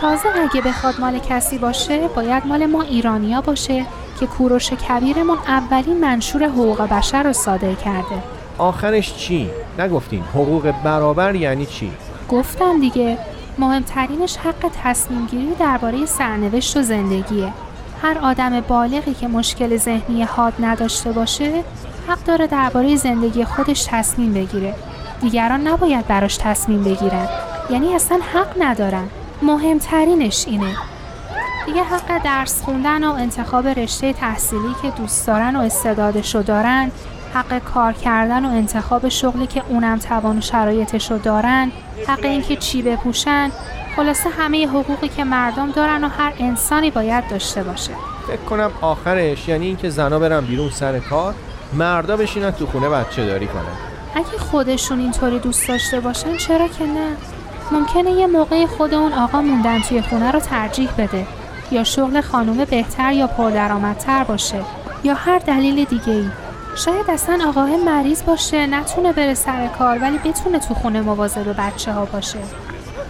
تازه 0.00 0.28
اگه 0.28 0.60
بخواد 0.60 1.00
مال 1.00 1.18
کسی 1.18 1.58
باشه 1.58 2.08
باید 2.08 2.46
مال 2.46 2.66
ما 2.66 2.82
ایرانیا 2.82 3.40
باشه 3.40 3.86
که 4.20 4.26
کوروش 4.26 4.72
کبیرمون 4.72 5.38
اولین 5.46 6.00
منشور 6.00 6.44
حقوق 6.44 6.82
بشر 6.82 7.22
رو 7.22 7.32
صادر 7.32 7.74
کرده. 7.74 8.22
آخرش 8.58 9.14
چی؟ 9.14 9.50
نگفتین 9.78 10.22
حقوق 10.22 10.74
برابر 10.84 11.34
یعنی 11.34 11.66
چی؟ 11.66 11.92
گفتم 12.28 12.80
دیگه 12.80 13.18
مهمترینش 13.58 14.36
حق 14.36 14.70
تصمیم 14.84 15.26
گیری 15.26 15.54
درباره 15.58 16.06
سرنوشت 16.06 16.76
و 16.76 16.82
زندگیه. 16.82 17.52
هر 18.02 18.18
آدم 18.18 18.60
بالغی 18.60 19.14
که 19.14 19.28
مشکل 19.28 19.76
ذهنی 19.76 20.22
حاد 20.22 20.52
نداشته 20.60 21.12
باشه 21.12 21.64
حق 22.08 22.24
داره 22.24 22.46
درباره 22.46 22.96
زندگی 22.96 23.44
خودش 23.44 23.86
تصمیم 23.88 24.34
بگیره. 24.34 24.74
دیگران 25.20 25.66
نباید 25.66 26.06
براش 26.06 26.36
تصمیم 26.36 26.84
بگیرن. 26.84 27.28
یعنی 27.70 27.94
اصلا 27.94 28.18
حق 28.34 28.62
ندارن. 28.62 29.08
مهمترینش 29.42 30.44
اینه. 30.48 30.76
دیگه 31.66 31.82
حق 31.82 32.22
درس 32.22 32.62
خوندن 32.62 33.04
و 33.04 33.12
انتخاب 33.12 33.68
رشته 33.68 34.12
تحصیلی 34.12 34.74
که 34.82 34.90
دوست 34.90 35.26
دارن 35.26 35.56
و 35.56 35.60
استعدادشو 35.60 36.42
دارن 36.42 36.90
حق 37.34 37.58
کار 37.58 37.92
کردن 37.92 38.44
و 38.44 38.48
انتخاب 38.48 39.08
شغلی 39.08 39.46
که 39.46 39.62
اونم 39.68 39.98
توان 39.98 40.38
و 40.38 40.40
شرایطشو 40.40 41.18
دارن 41.18 41.72
حق 42.08 42.24
اینکه 42.24 42.56
چی 42.56 42.82
بپوشن 42.82 43.50
خلاصه 43.96 44.30
همه 44.30 44.68
حقوقی 44.68 45.08
که 45.08 45.24
مردم 45.24 45.70
دارن 45.70 46.04
و 46.04 46.08
هر 46.08 46.32
انسانی 46.38 46.90
باید 46.90 47.28
داشته 47.28 47.62
باشه. 47.62 47.92
فکر 48.26 48.36
کنم 48.36 48.70
آخرش 48.80 49.48
یعنی 49.48 49.66
اینکه 49.66 49.90
زنا 49.90 50.18
برن 50.18 50.40
بیرون 50.40 50.70
سر 50.70 50.98
کار 50.98 51.34
مردا 51.72 52.16
بشینن 52.16 52.50
تو 52.50 52.66
خونه 52.66 52.88
بچه 52.88 53.26
داری 53.26 53.46
کنن. 53.46 53.62
اگه 54.14 54.38
خودشون 54.38 54.98
اینطوری 54.98 55.38
دوست 55.38 55.68
داشته 55.68 56.00
باشن 56.00 56.36
چرا 56.36 56.68
که 56.68 56.86
نه؟ 56.86 57.16
ممکنه 57.70 58.10
یه 58.10 58.26
موقع 58.26 58.66
خود 58.66 58.94
اون 58.94 59.12
آقا 59.12 59.40
موندن 59.40 59.80
توی 59.80 60.02
خونه 60.02 60.30
رو 60.30 60.40
ترجیح 60.40 60.90
بده. 60.98 61.26
یا 61.70 61.84
شغل 61.84 62.20
خانومه 62.20 62.64
بهتر 62.64 63.12
یا 63.12 63.26
پردرآمدتر 63.26 64.24
باشه. 64.24 64.60
یا 65.04 65.14
هر 65.14 65.38
دلیل 65.38 65.84
دیگه 65.84 66.12
ای 66.12 66.30
شاید 66.76 67.10
اصلا 67.10 67.48
آقاه 67.48 67.76
مریض 67.76 68.22
باشه 68.22 68.66
نتونه 68.66 69.12
بره 69.12 69.34
سر 69.34 69.66
کار 69.66 69.98
ولی 69.98 70.18
بتونه 70.18 70.58
تو 70.58 70.74
خونه 70.74 71.00
مواظب 71.00 71.54
بچه 71.58 71.92
ها 71.92 72.04
باشه. 72.04 72.38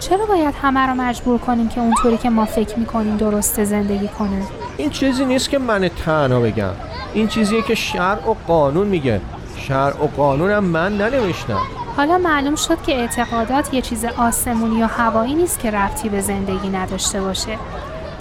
چرا 0.01 0.25
باید 0.25 0.55
همه 0.61 0.79
رو 0.79 0.93
مجبور 0.93 1.37
کنیم 1.37 1.69
که 1.69 1.81
اونطوری 1.81 2.17
که 2.17 2.29
ما 2.29 2.45
فکر 2.45 2.79
می‌کنیم 2.79 3.17
درست 3.17 3.63
زندگی 3.63 4.07
کنه؟ 4.07 4.43
این 4.77 4.89
چیزی 4.89 5.25
نیست 5.25 5.49
که 5.49 5.57
من 5.57 5.89
تنها 6.05 6.39
بگم. 6.39 6.73
این 7.13 7.27
چیزیه 7.27 7.61
که 7.61 7.75
شرع 7.75 8.29
و 8.29 8.35
قانون 8.47 8.87
میگه. 8.87 9.21
شرع 9.57 10.03
و 10.03 10.07
قانونم 10.07 10.63
من 10.63 10.97
ننوشتم. 10.97 11.59
حالا 11.97 12.17
معلوم 12.17 12.55
شد 12.55 12.81
که 12.81 12.95
اعتقادات 12.95 13.73
یه 13.73 13.81
چیز 13.81 14.05
آسمونی 14.05 14.83
و 14.83 14.87
هوایی 14.87 15.33
نیست 15.33 15.59
که 15.59 15.71
ربطی 15.71 16.09
به 16.09 16.21
زندگی 16.21 16.69
نداشته 16.69 17.21
باشه. 17.21 17.57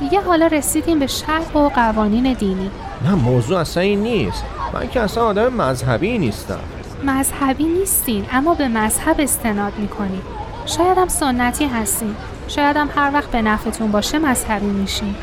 دیگه 0.00 0.20
حالا 0.20 0.46
رسیدیم 0.46 0.98
به 0.98 1.06
شرع 1.06 1.58
و 1.58 1.68
قوانین 1.68 2.32
دینی. 2.32 2.70
نه 3.04 3.14
موضوع 3.14 3.58
اصلا 3.58 3.82
این 3.82 4.02
نیست. 4.02 4.44
من 4.74 4.88
که 4.88 5.00
اصلا 5.00 5.24
آدم 5.24 5.52
مذهبی 5.52 6.18
نیستم. 6.18 6.60
مذهبی 7.04 7.64
نیستین 7.64 8.26
اما 8.32 8.54
به 8.54 8.68
مذهب 8.68 9.16
استناد 9.18 9.72
می‌کنید 9.78 10.39
شاید 10.66 10.98
هم 10.98 11.08
سنتی 11.08 11.66
هستین 11.66 12.16
شاید 12.48 12.76
هم 12.76 12.88
هر 12.96 13.10
وقت 13.14 13.30
به 13.30 13.42
نفعتون 13.42 13.92
باشه 13.92 14.18
مذهبی 14.18 14.66
میشین 14.66 15.14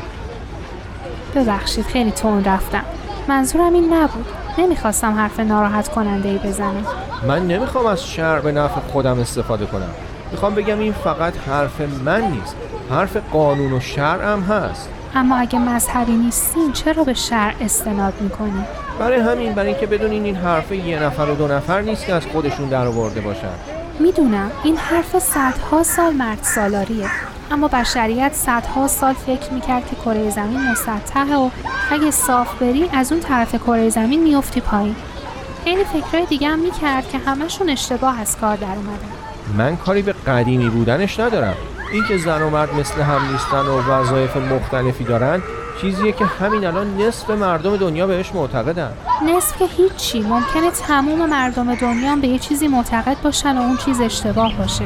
ببخشید 1.34 1.86
خیلی 1.86 2.10
تون 2.10 2.44
رفتم. 2.44 2.84
منظورم 3.28 3.74
این 3.74 3.94
نبود. 3.94 4.26
نمی‌خواستم 4.58 5.14
حرف 5.14 5.40
ناراحت 5.40 5.88
کننده 5.88 6.28
ای 6.28 6.38
بزنم. 6.38 6.86
من 7.28 7.46
نمی‌خوام 7.46 7.86
از 7.86 8.06
شرع 8.06 8.40
به 8.40 8.52
نفع 8.52 8.80
خودم 8.80 9.20
استفاده 9.20 9.66
کنم. 9.66 9.90
می‌خوام 10.32 10.54
بگم 10.54 10.78
این 10.78 10.92
فقط 10.92 11.32
حرف 11.48 11.80
من 12.04 12.20
نیست. 12.20 12.56
حرف 12.90 13.16
قانون 13.32 13.72
و 13.72 13.80
شرع 13.80 14.32
هم 14.32 14.40
هست. 14.40 14.88
اما 15.14 15.36
اگه 15.36 15.58
مذهبی 15.58 16.12
نیستین 16.12 16.72
چرا 16.72 17.04
به 17.04 17.14
شرع 17.14 17.54
استناد 17.60 18.14
می‌کنین 18.20 18.64
برای 18.98 19.20
همین 19.20 19.52
برای 19.52 19.68
اینکه 19.68 19.86
بدونین 19.86 20.24
این 20.24 20.36
حرف 20.36 20.72
یه 20.72 21.02
نفر 21.02 21.22
و 21.22 21.34
دو 21.34 21.48
نفر 21.48 21.80
نیست 21.80 22.06
که 22.06 22.14
از 22.14 22.26
خودشون 22.32 22.68
در 22.68 22.86
آورده 22.86 23.20
باشن. 23.20 23.77
می‌دونم 24.00 24.50
این 24.64 24.76
حرف 24.76 25.18
صدها 25.18 25.82
سال 25.82 26.12
مرد 26.12 26.38
سالاریه. 26.42 27.06
اما 27.50 27.68
بشریت 27.68 28.32
صدها 28.34 28.88
سال 28.88 29.12
فکر 29.12 29.52
می‌کرد 29.52 29.86
که 29.90 29.96
کره 29.96 30.30
زمین 30.30 30.70
مسطحه 30.70 31.36
و 31.36 31.50
اگه 31.90 32.10
صاف 32.10 32.54
بری 32.54 32.90
از 32.92 33.12
اون 33.12 33.20
طرف 33.20 33.54
کره 33.54 33.88
زمین 33.88 34.22
میافتی 34.22 34.60
پایین. 34.60 34.96
خیلی 35.64 35.84
فکرهای 35.84 36.26
دیگه 36.26 36.48
هم 36.48 36.58
می‌کرد 36.58 37.08
که 37.08 37.18
همشون 37.18 37.70
اشتباه 37.70 38.20
از 38.20 38.38
کار 38.38 38.56
در 38.56 38.66
اومدن. 38.66 39.08
من 39.58 39.76
کاری 39.76 40.02
به 40.02 40.12
قدیمی 40.12 40.68
بودنش 40.70 41.20
ندارم. 41.20 41.54
اینکه 41.92 42.18
زن 42.18 42.42
و 42.42 42.50
مرد 42.50 42.74
مثل 42.74 43.00
هم 43.02 43.32
نیستن 43.32 43.66
و 43.66 43.90
وظایف 43.90 44.36
مختلفی 44.36 45.04
دارن 45.04 45.42
چیزیه 45.80 46.12
که 46.12 46.24
همین 46.24 46.66
الان 46.66 46.96
نصف 47.00 47.30
مردم 47.30 47.76
دنیا 47.76 48.06
بهش 48.06 48.30
معتقدن. 48.34 48.92
نصف 49.26 49.58
که 49.58 49.64
هیچی. 49.76 50.20
ممکنه 50.20 50.70
تموم 50.70 51.28
مردم 51.28 51.74
دنیا 51.74 52.16
به 52.16 52.28
یه 52.28 52.38
چیزی 52.38 52.68
معتقد 52.68 53.16
باشن 53.22 53.58
و 53.58 53.60
اون 53.60 53.76
چیز 53.76 54.00
اشتباه 54.00 54.52
باشه. 54.58 54.84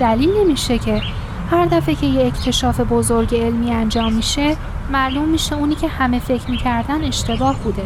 دلیل 0.00 0.30
نمیشه 0.40 0.78
که 0.78 1.02
هر 1.50 1.66
دفعه 1.66 1.94
که 1.94 2.06
یه 2.06 2.26
اکتشاف 2.26 2.80
بزرگ 2.80 3.34
علمی 3.34 3.70
انجام 3.70 4.12
میشه 4.12 4.56
معلوم 4.92 5.28
میشه 5.28 5.54
اونی 5.54 5.74
که 5.74 5.88
همه 5.88 6.18
فکر 6.18 6.50
می‌کردن 6.50 7.04
اشتباه 7.04 7.56
بوده. 7.56 7.84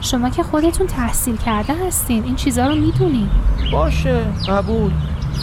شما 0.00 0.30
که 0.30 0.42
خودتون 0.42 0.86
تحصیل 0.86 1.36
کرده 1.36 1.74
هستین 1.86 2.24
این 2.24 2.36
چیزا 2.36 2.66
رو 2.66 2.74
می‌دونین 2.74 3.28
باشه 3.72 4.20
قبول. 4.48 4.90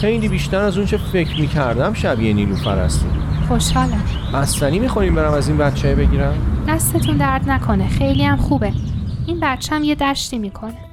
خیلی 0.00 0.28
بیشتر 0.28 0.60
از 0.60 0.76
اون 0.76 0.86
چه 0.86 0.96
فکر 0.96 1.40
می‌کردم 1.40 1.94
شبیه 1.94 2.32
نیلوفر 2.32 2.78
هستیم. 2.78 3.25
خوشحالم. 3.48 4.02
بستنی 4.34 4.78
می‌خوریم 4.78 5.14
برم 5.14 5.32
از 5.32 5.48
این 5.48 5.58
بچه 5.58 5.94
بگیرم؟ 5.94 6.34
دستتون 6.68 7.16
درد 7.16 7.50
نکنه 7.50 7.88
خیلی 7.88 8.24
هم 8.24 8.36
خوبه. 8.36 8.72
این 9.26 9.40
بچه 9.42 9.74
هم 9.74 9.84
یه 9.84 9.94
دشتی 9.94 10.38
می‌کنه. 10.38 10.85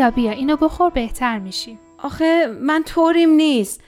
بیا 0.00 0.10
بیا 0.10 0.30
اینو 0.30 0.56
بخور 0.56 0.90
بهتر 0.90 1.38
میشی. 1.38 1.78
آخه 1.98 2.46
من 2.46 2.82
طوریم 2.82 3.30
نیست. 3.30 3.80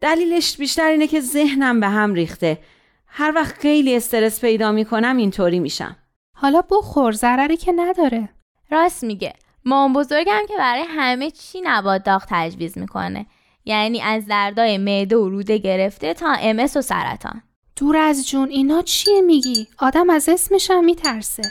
دلیلش 0.00 0.56
بیشتر 0.56 0.88
اینه 0.88 1.06
که 1.06 1.20
ذهنم 1.20 1.80
به 1.80 1.88
هم 1.88 2.14
ریخته. 2.14 2.58
هر 3.06 3.32
وقت 3.34 3.54
خیلی 3.54 3.96
استرس 3.96 4.40
پیدا 4.40 4.72
می‌کنم 4.72 5.16
اینطوری 5.16 5.58
میشم. 5.58 5.96
حالا 6.36 6.62
بخور 6.70 7.12
ضرری 7.12 7.56
که 7.56 7.72
نداره. 7.72 8.28
راست 8.70 9.04
میگه. 9.04 9.32
مام 9.64 9.92
بزرگم 9.92 10.40
که 10.48 10.54
برای 10.58 10.84
همه 10.88 11.30
چی 11.30 11.60
نبات 11.64 12.04
داغ 12.04 12.24
تجویز 12.28 12.78
می‌کنه. 12.78 13.26
یعنی 13.64 14.00
از 14.00 14.26
دردای 14.26 14.78
معده 14.78 15.16
و 15.16 15.28
روده 15.28 15.58
گرفته 15.58 16.14
تا 16.14 16.36
امس 16.40 16.76
و 16.76 16.82
سرطان. 16.82 17.42
دور 17.76 17.96
از 17.96 18.28
جون 18.28 18.48
اینا 18.48 18.82
چیه 18.82 19.20
میگی؟ 19.20 19.68
آدم 19.78 20.10
از 20.10 20.28
اسمش 20.28 20.70
هم 20.70 20.84
میترسه. 20.84 21.42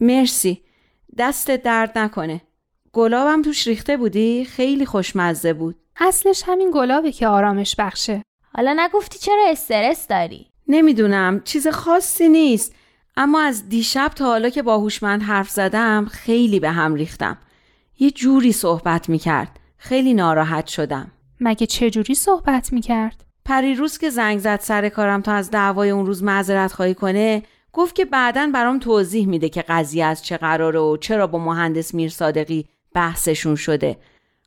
مرسی. 0.00 0.62
دستت 1.18 1.62
درد 1.62 1.98
نکنه. 1.98 2.40
گلابم 2.92 3.42
توش 3.42 3.66
ریخته 3.66 3.96
بودی؟ 3.96 4.44
خیلی 4.44 4.86
خوشمزه 4.86 5.52
بود. 5.52 5.76
اصلش 5.96 6.42
همین 6.46 6.70
گلابه 6.74 7.12
که 7.12 7.28
آرامش 7.28 7.76
بخشه. 7.78 8.22
حالا 8.54 8.76
نگفتی 8.78 9.18
چرا 9.18 9.46
استرس 9.48 10.08
داری؟ 10.08 10.46
نمی‌دونم 10.68 11.40
چیز 11.44 11.68
خاصی 11.68 12.28
نیست. 12.28 12.74
اما 13.16 13.40
از 13.40 13.68
دیشب 13.68 14.12
تا 14.14 14.24
حالا 14.24 14.48
که 14.48 14.62
با 14.62 14.78
هوشمند 14.78 15.22
حرف 15.22 15.50
زدم 15.50 16.06
خیلی 16.10 16.60
به 16.60 16.70
هم 16.70 16.94
ریختم. 16.94 17.38
یه 17.98 18.10
جوری 18.10 18.52
صحبت 18.52 19.08
می‌کرد. 19.08 19.60
خیلی 19.76 20.14
ناراحت 20.14 20.66
شدم. 20.66 21.10
مگه 21.40 21.66
چه 21.66 21.90
جوری 21.90 22.14
صحبت 22.14 22.72
می‌کرد؟ 22.72 23.24
پریروز 23.44 23.98
که 23.98 24.10
زنگ 24.10 24.38
زد 24.38 24.60
سر 24.60 24.88
کارم 24.88 25.22
تا 25.22 25.32
از 25.32 25.50
دعوای 25.50 25.90
اون 25.90 26.06
روز 26.06 26.22
معذرت 26.22 26.72
خواهی 26.72 26.94
کنه 26.94 27.42
گفت 27.72 27.94
که 27.94 28.04
بعدا 28.04 28.50
برام 28.54 28.78
توضیح 28.78 29.26
میده 29.26 29.48
که 29.48 29.62
قضیه 29.62 30.04
از 30.04 30.24
چه 30.24 30.36
قراره 30.36 30.80
و 30.80 30.96
چرا 30.96 31.26
با 31.26 31.38
مهندس 31.38 31.94
میر 31.94 32.10
صادقی 32.10 32.66
بحثشون 32.94 33.54
شده. 33.54 33.98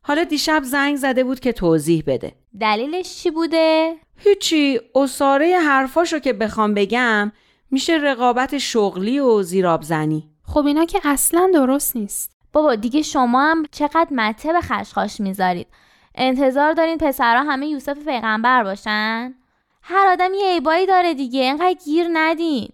حالا 0.02 0.24
دیشب 0.24 0.62
زنگ 0.64 0.96
زده 0.96 1.24
بود 1.24 1.40
که 1.40 1.52
توضیح 1.52 2.02
بده. 2.06 2.32
دلیلش 2.60 3.16
چی 3.16 3.30
بوده؟ 3.30 3.94
هیچی 4.16 4.80
اصاره 4.94 5.58
حرفاشو 5.58 6.18
که 6.18 6.32
بخوام 6.32 6.74
بگم 6.74 7.32
میشه 7.70 7.92
رقابت 7.92 8.58
شغلی 8.58 9.20
و 9.20 9.42
زیراب 9.42 9.82
زنی 9.82 10.30
خب 10.44 10.66
اینا 10.66 10.84
که 10.84 11.00
اصلا 11.04 11.50
درست 11.54 11.96
نیست. 11.96 12.36
بابا 12.52 12.74
دیگه 12.74 13.02
شما 13.02 13.50
هم 13.50 13.64
چقدر 13.70 14.08
مته 14.10 14.52
به 14.52 14.60
خشخاش 14.60 15.20
می‌ذارید. 15.20 15.66
انتظار 16.14 16.72
دارین 16.72 16.98
پسرها 16.98 17.52
همه 17.52 17.66
یوسف 17.66 18.04
پیغمبر 18.04 18.64
باشن؟ 18.64 19.34
هر 19.82 20.06
آدم 20.06 20.34
یه 20.34 20.52
عیبایی 20.52 20.86
داره 20.86 21.14
دیگه 21.14 21.40
اینقدر 21.40 21.74
گیر 21.84 22.06
ندین. 22.12 22.68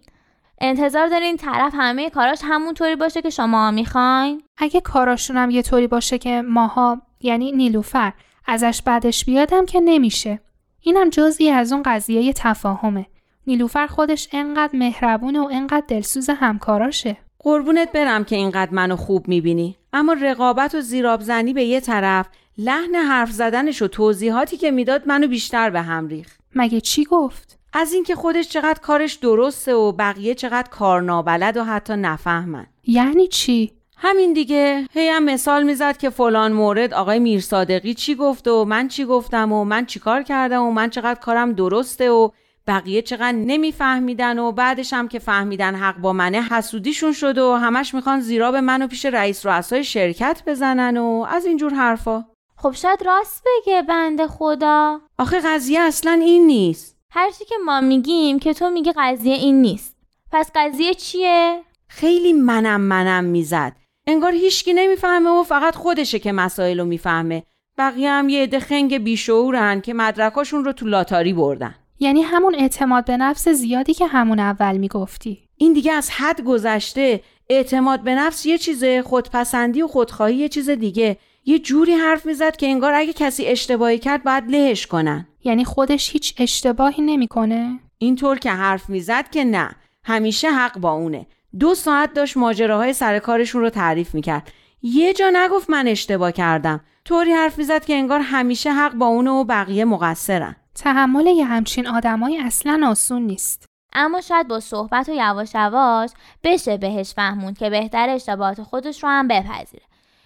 انتظار 0.65 1.07
دارین 1.07 1.37
طرف 1.37 1.73
همه 1.77 2.09
کاراش 2.09 2.39
همونطوری 2.43 2.95
باشه 2.95 3.21
که 3.21 3.29
شما 3.29 3.71
می‌خواین؟ 3.71 4.43
اگه 4.57 4.81
کاراشون 4.81 5.37
هم 5.37 5.49
یه 5.49 5.61
طوری 5.61 5.87
باشه 5.87 6.17
که 6.17 6.41
ماها 6.41 7.01
یعنی 7.21 7.51
نیلوفر 7.51 8.13
ازش 8.47 8.81
بعدش 8.85 9.25
بیادم 9.25 9.65
که 9.65 9.79
نمیشه. 9.79 10.39
اینم 10.81 11.09
جزئی 11.09 11.49
از 11.49 11.73
اون 11.73 11.83
قضیه 11.85 12.33
تفاهمه. 12.33 13.05
نیلوفر 13.47 13.87
خودش 13.87 14.27
انقدر 14.31 14.75
مهربونه 14.75 15.39
و 15.39 15.49
انقدر 15.51 15.85
دلسوز 15.87 16.29
همکاراشه. 16.29 17.17
قربونت 17.39 17.91
برم 17.91 18.23
که 18.23 18.35
اینقدر 18.35 18.71
منو 18.71 18.95
خوب 18.95 19.27
می‌بینی. 19.27 19.77
اما 19.93 20.13
رقابت 20.13 20.75
و 20.75 20.81
زیراب 20.81 21.21
زنی 21.21 21.53
به 21.53 21.63
یه 21.63 21.79
طرف 21.79 22.27
لحن 22.57 22.95
حرف 22.95 23.31
زدنش 23.31 23.81
و 23.81 23.87
توضیحاتی 23.87 24.57
که 24.57 24.71
می‌داد 24.71 25.07
منو 25.07 25.27
بیشتر 25.27 25.69
به 25.69 25.81
هم 25.81 26.07
ریخت. 26.07 26.39
مگه 26.55 26.81
چی 26.81 27.03
گفت؟ 27.03 27.59
از 27.73 27.93
اینکه 27.93 28.15
خودش 28.15 28.49
چقدر 28.49 28.79
کارش 28.79 29.13
درسته 29.13 29.73
و 29.73 29.91
بقیه 29.91 30.35
چقدر 30.35 30.69
کار 30.69 31.01
نابلد 31.01 31.57
و 31.57 31.63
حتی 31.63 31.93
نفهمن. 31.93 32.67
یعنی 32.83 33.27
چی؟ 33.27 33.71
همین 33.97 34.33
دیگه. 34.33 34.87
هی 34.91 35.07
هم 35.07 35.23
مثال 35.23 35.63
می‌زد 35.63 35.97
که 35.97 36.09
فلان 36.09 36.53
مورد 36.53 36.93
آقای 36.93 37.19
میرصادقی 37.19 37.93
چی 37.93 38.15
گفت 38.15 38.47
و 38.47 38.65
من 38.65 38.87
چی 38.87 39.05
گفتم 39.05 39.51
و 39.51 39.63
من 39.63 39.85
چی 39.85 39.99
کار 39.99 40.23
کردم 40.23 40.63
و 40.63 40.71
من 40.71 40.89
چقدر 40.89 41.19
کارم 41.19 41.53
درسته 41.53 42.09
و 42.09 42.29
بقیه 42.67 43.01
چقدر 43.01 43.31
نمیفهمیدن 43.31 44.39
و 44.39 44.51
بعدش 44.51 44.93
هم 44.93 45.07
که 45.07 45.19
فهمیدن 45.19 45.75
حق 45.75 45.97
با 45.97 46.13
منه 46.13 46.41
حسودیشون 46.41 47.13
شد 47.13 47.37
و 47.37 47.53
همش 47.53 47.93
می‌خوان 47.93 48.19
زیرا 48.19 48.51
به 48.51 48.61
منو 48.61 48.87
پیش 48.87 49.05
رئیس 49.05 49.45
رؤسای 49.45 49.83
شرکت 49.83 50.43
بزنن 50.47 50.97
و 50.97 51.25
از 51.29 51.45
اینجور 51.45 51.73
حرفا. 51.73 52.25
خب 52.57 52.71
شاید 52.71 53.03
راست 53.05 53.43
بگه 53.45 53.81
بنده 53.81 54.27
خدا. 54.27 54.99
آخه 55.17 55.39
قضیه 55.39 55.79
اصلا 55.79 56.11
این 56.11 56.47
نیست. 56.47 56.92
هرچی 57.15 57.45
که 57.45 57.55
ما 57.65 57.81
میگیم 57.81 58.39
که 58.39 58.53
تو 58.53 58.69
میگی 58.69 58.91
قضیه 58.97 59.35
این 59.35 59.61
نیست. 59.61 59.95
پس 60.31 60.51
قضیه 60.55 60.93
چیه؟ 60.93 61.61
خیلی 61.87 62.33
منم 62.33 62.81
منم 62.81 63.23
می‌زد. 63.23 63.75
انگار 64.07 64.31
هیچکی 64.31 64.73
نمی‌فهمه 64.73 65.29
و 65.29 65.43
فقط 65.43 65.75
خودشه 65.75 66.19
که 66.19 66.31
مسائل 66.31 66.79
رو 66.79 66.85
می‌فهمه. 66.85 67.43
بقیه 67.77 68.11
هم 68.11 68.29
یه 68.29 68.43
عده 68.43 68.59
خنگ 68.59 68.97
بیشعورن 68.97 69.81
که 69.81 69.93
مدرکاشون 69.93 70.65
رو 70.65 70.71
تو 70.71 70.85
لاتاری 70.85 71.33
بردن. 71.33 71.75
یعنی 71.99 72.21
همون 72.21 72.55
اعتماد 72.55 73.05
به 73.05 73.17
نفس 73.17 73.49
زیادی 73.49 73.93
که 73.93 74.07
همون 74.07 74.39
اول 74.39 74.77
می‌گفتی. 74.77 75.39
این 75.57 75.73
دیگه 75.73 75.91
از 75.91 76.09
حد 76.09 76.41
گذشته. 76.41 77.21
اعتماد 77.49 78.01
به 78.01 78.15
نفس 78.15 78.45
یه 78.45 78.57
چیزه 78.57 79.01
خودپسندی 79.01 79.81
و 79.81 79.87
خودخواهی 79.87 80.35
یه 80.35 80.49
چیز 80.49 80.69
دیگه. 80.69 81.17
یه 81.45 81.59
جوری 81.59 81.93
حرف 81.93 82.25
می‌زد 82.25 82.55
که 82.55 82.67
انگار 82.67 82.93
اگه 82.93 83.13
کسی 83.13 83.45
اشتباهی 83.45 83.99
کرد 83.99 84.23
باید 84.23 84.49
لهش 84.49 84.87
کنن. 84.87 85.27
یعنی 85.43 85.65
خودش 85.65 86.11
هیچ 86.11 86.33
اشتباهی 86.37 87.03
نمی‌کنه؟ 87.03 87.79
اینطور 87.97 88.39
که 88.39 88.51
حرف 88.51 88.89
می‌زد 88.89 89.29
که 89.29 89.43
نه. 89.43 89.69
همیشه 90.03 90.51
حق 90.51 90.77
با 90.77 90.91
اونه. 90.91 91.27
دو 91.59 91.75
ساعت 91.75 92.13
داشت 92.13 92.37
ماجراهای 92.37 92.93
سر 92.93 93.19
کارشون 93.19 93.61
رو 93.61 93.69
تعریف 93.69 94.15
می‌کرد. 94.15 94.51
یه 94.81 95.13
جا 95.13 95.29
نگفت 95.33 95.69
من 95.69 95.87
اشتباه 95.87 96.31
کردم. 96.31 96.81
طوری 97.05 97.33
حرف 97.33 97.57
می‌زد 97.57 97.85
که 97.85 97.93
انگار 97.93 98.19
همیشه 98.19 98.71
حق 98.71 98.93
با 98.93 99.05
اونه 99.05 99.31
و 99.31 99.43
بقیه 99.43 99.85
مقصرن. 99.85 100.55
تحمل 100.75 101.27
یه 101.27 101.45
همچین 101.45 101.87
آدمایی 101.87 102.37
اصلا 102.39 102.87
آسون 102.87 103.21
نیست. 103.21 103.65
اما 103.93 104.21
شاید 104.21 104.47
با 104.47 104.59
صحبت 104.59 105.09
و 105.09 105.13
یواش 105.13 105.55
یواش 105.55 106.09
بشه 106.43 106.77
بهش 106.77 107.13
فهموند 107.13 107.57
که 107.57 107.69
بهتر 107.69 108.09
اشتباهات 108.09 108.63
خودش 108.63 109.03
رو 109.03 109.09
هم 109.09 109.27
بپذیره. 109.27 109.83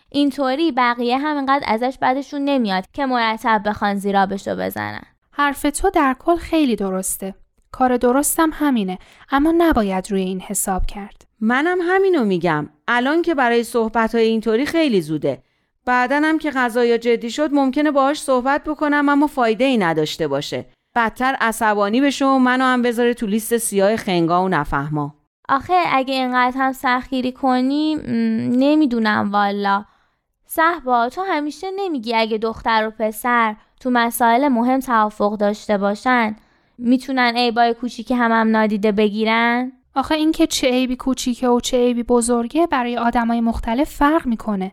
اینطوری 0.10 0.72
بقیه 0.72 1.17
هم 1.17 1.36
اینقدر 1.36 1.63
ازش 1.67 1.98
بعدشون 2.02 2.41
نمیاد 2.41 2.86
که 2.93 3.06
مرتب 3.06 3.62
بخوان 3.65 3.96
زیرابش 3.96 4.48
رو 4.48 4.56
بزنن. 4.56 5.04
حرف 5.32 5.62
تو 5.62 5.89
در 5.89 6.15
کل 6.20 6.36
خیلی 6.36 6.76
درسته. 6.76 7.36
کار 7.72 7.98
درستم 7.98 8.50
همینه 8.54 9.00
اما 9.32 9.54
نباید 9.58 10.12
روی 10.12 10.22
این 10.22 10.41
حساب 10.41 10.86
کرد. 10.86 11.26
منم 11.39 11.78
همینو 11.82 12.26
میگم. 12.26 12.70
الان 12.88 13.22
که 13.22 13.36
برای 13.36 13.63
صحبت 13.63 14.15
های 14.15 14.26
اینطوری 14.28 14.65
خیلی 14.65 15.02
زوده. 15.02 15.43
بعدن 15.86 16.24
هم 16.24 16.38
که 16.38 16.52
قضایا 16.52 16.98
جدی 16.98 17.30
شد 17.30 17.54
ممکنه 17.54 17.91
باهاش 17.91 18.22
صحبت 18.22 18.63
بکنم 18.63 19.10
اما 19.10 19.28
فایده 19.28 19.63
ای 19.63 19.78
نداشته 19.78 20.28
باشه. 20.28 20.65
بدتر 20.96 21.36
عصبانی 21.41 22.02
بشه 22.02 22.26
و 22.26 22.38
منو 22.39 22.63
هم 22.63 22.82
بذاره 22.82 23.13
تو 23.13 23.26
لیست 23.26 23.58
سیاه 23.58 23.96
خنگا 23.96 24.43
و 24.43 24.50
نفهما. 24.50 25.15
آخه 25.50 25.74
اگه 25.91 26.13
اینقدر 26.13 26.58
هم 26.58 26.72
سختگیری 26.72 27.32
کنی 27.32 27.96
نمی‌دونم 28.58 29.32
والا. 29.32 29.86
صحبا 30.47 31.10
تو 31.10 31.21
همیشه 31.21 31.67
نمیگی 31.75 32.15
اگه 32.15 32.38
دختر 32.38 32.88
و 32.88 32.91
پسر 32.99 33.55
تو 33.79 33.89
مسائل 33.89 34.47
مهم 34.47 34.79
توافق 34.79 35.38
داشته 35.38 35.77
باشن 35.77 36.36
می‌تونن 36.77 37.33
عیبای 37.36 37.73
کوچیکی 37.73 38.13
هم 38.13 38.31
هم 38.31 38.47
نادیده 38.47 38.91
بگیرن 38.91 39.71
آخه 39.95 40.15
اینکه 40.15 40.47
چه 40.47 40.67
عیبی 40.67 40.95
کوچیکه 40.95 41.47
و 41.47 41.60
چه 41.60 41.77
عیبی 41.77 42.03
بزرگه 42.03 42.67
برای 42.67 42.97
آدمای 42.97 43.41
مختلف 43.41 43.89
فرق 43.89 44.25
می‌کنه 44.25 44.71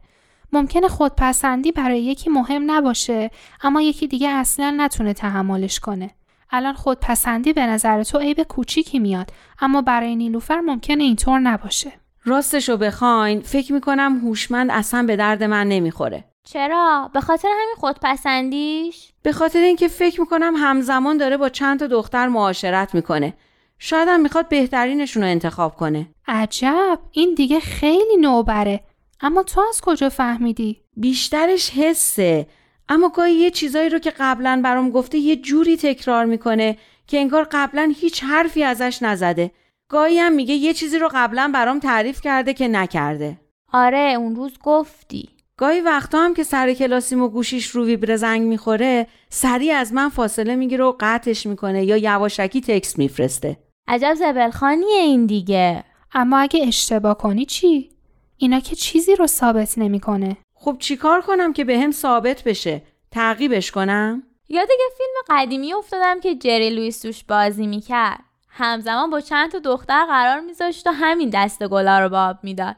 ممکنه 0.53 0.89
خودپسندی 0.89 1.73
برای 1.73 2.03
یکی 2.03 2.31
مهم 2.31 2.71
نباشه 2.71 3.31
اما 3.63 3.83
یکی 3.83 4.07
دیگه 4.07 4.29
اصلا 4.29 4.75
نتونه 4.77 5.13
تحملش 5.13 5.81
کنه. 5.81 6.11
الان 6.51 6.75
خودپسندی 6.75 7.53
به 7.53 7.67
نظر 7.67 8.03
تو 8.03 8.19
عیب 8.19 8.43
کوچیکی 8.43 8.99
میاد 8.99 9.31
اما 9.61 9.83
برای 9.83 10.17
نیلوفر 10.17 10.61
ممکنه 10.61 11.05
اینطور 11.05 11.39
نباشه. 11.39 11.93
راستشو 12.25 12.77
بخواین 12.77 13.41
فکر 13.41 13.73
می‌کنم 13.73 14.21
هوشمند 14.25 14.71
اصلا 14.71 15.03
به 15.03 15.17
درد 15.17 15.43
من 15.43 15.69
نمی‌خوره. 15.69 16.25
چرا؟ 16.45 17.11
به 17.15 17.21
خاطر 17.21 17.49
همین 17.49 17.75
خودپسندیش؟ 17.77 19.13
به 19.23 19.33
خاطر 19.33 19.59
اینکه 19.59 19.89
فکر 19.89 20.21
می‌کنم 20.21 20.55
همزمان 20.57 21.17
داره 21.17 21.37
با 21.37 21.49
چند 21.49 21.79
تا 21.81 21.87
دختر 21.87 22.29
معاشرت 22.29 22.95
می‌کنه. 22.95 23.35
شاید 23.79 24.09
هم 24.09 24.21
می‌خواد 24.21 24.49
بهترینشون 24.49 25.23
رو 25.23 25.29
انتخاب 25.29 25.77
کنه. 25.77 26.07
عجب 26.29 26.99
این 27.13 27.35
دیگه 27.35 27.61
خیلی 27.61 28.17
نوبره. 28.21 28.81
اما 29.21 29.43
تو 29.43 29.63
از 29.69 29.81
کجا 29.81 30.09
فهمیدی؟ 30.09 30.81
بیشترش 30.97 31.71
حسه. 31.71 32.47
اما 32.89 33.09
گاهی 33.09 33.35
یه 33.35 33.51
چیزایی 33.51 33.89
رو 33.89 33.99
که 33.99 34.13
قبلا 34.19 34.61
برام 34.65 34.91
گفته 34.91 35.19
یه 35.19 35.37
جوری 35.37 35.77
تکرار 35.77 36.25
می‌کنه 36.25 36.77
که 37.07 37.19
انگار 37.19 37.49
قبلا 37.53 37.93
هیچ 37.97 38.25
حرفی 38.25 38.65
ازش 38.65 38.99
نزده. 39.03 39.51
گاهی 39.89 40.19
هم 40.19 40.33
میگه 40.33 40.55
یه 40.55 40.73
چیزی 40.73 40.99
رو 40.99 41.11
قبلا 41.15 41.51
برام 41.55 41.79
تعریف 41.79 42.21
کرده 42.21 42.55
که 42.55 42.69
نکرده. 42.69 43.41
آره 43.73 44.15
اون 44.19 44.37
روز 44.37 44.53
گفتی. 44.63 45.29
گاهی 45.57 45.81
وقتا 45.81 46.19
هم 46.21 46.35
که 46.35 46.45
سر 46.45 46.73
کلاسیم 46.73 47.23
و 47.23 47.29
گوشیش 47.29 47.67
رو 47.67 47.85
ویبر 47.85 48.17
زنگ 48.17 48.43
می‌خوره 48.43 49.07
سریع 49.29 49.75
از 49.75 49.93
من 49.93 50.09
فاصله 50.09 50.57
می‌گیره 50.57 50.85
و 50.85 50.95
قطعش 51.01 51.47
می‌کنه 51.47 51.85
یا 51.85 51.97
یواشکی 51.97 52.61
تکس 52.61 52.99
میفرسته. 52.99 53.57
عجب 53.89 54.15
زبلخانیه 54.15 54.99
این 54.99 55.27
دیگه. 55.27 55.85
اما 56.13 56.39
اگه 56.39 56.67
اشتباه 56.67 57.19
کنی 57.19 57.45
چی؟ 57.45 57.91
اینا 58.37 58.61
که 58.61 58.77
چیزی 58.77 59.17
رو 59.17 59.27
ثابت 59.27 59.79
نمی‌کنه. 59.79 60.37
خب 60.55 60.77
چیکار 60.79 61.21
کنم 61.21 61.53
که 61.53 61.65
به 61.65 61.79
هم 61.79 61.91
ثابت 61.91 62.43
بشه؟ 62.43 62.83
تعقیبش 63.11 63.71
کنم؟ 63.71 64.23
یاد 64.49 64.69
یه 64.71 64.97
فیلم 64.97 65.39
قدیمی 65.39 65.75
افتادم 65.75 66.21
که 66.21 66.35
جری 66.35 66.71
لویس 66.71 67.01
توش 67.01 67.25
بازی 67.25 67.67
می‌کرد. 67.67 68.21
همزمان 68.57 69.11
با 69.11 69.21
چند 69.21 69.51
تا 69.51 69.59
دختر 69.59 70.07
قرار 70.07 70.41
میذاشت 70.41 70.87
و 70.87 70.91
همین 70.91 71.31
دست 71.31 71.69
گلا 71.69 72.01
رو 72.01 72.09
باب 72.09 72.39
می‌داد. 72.43 72.77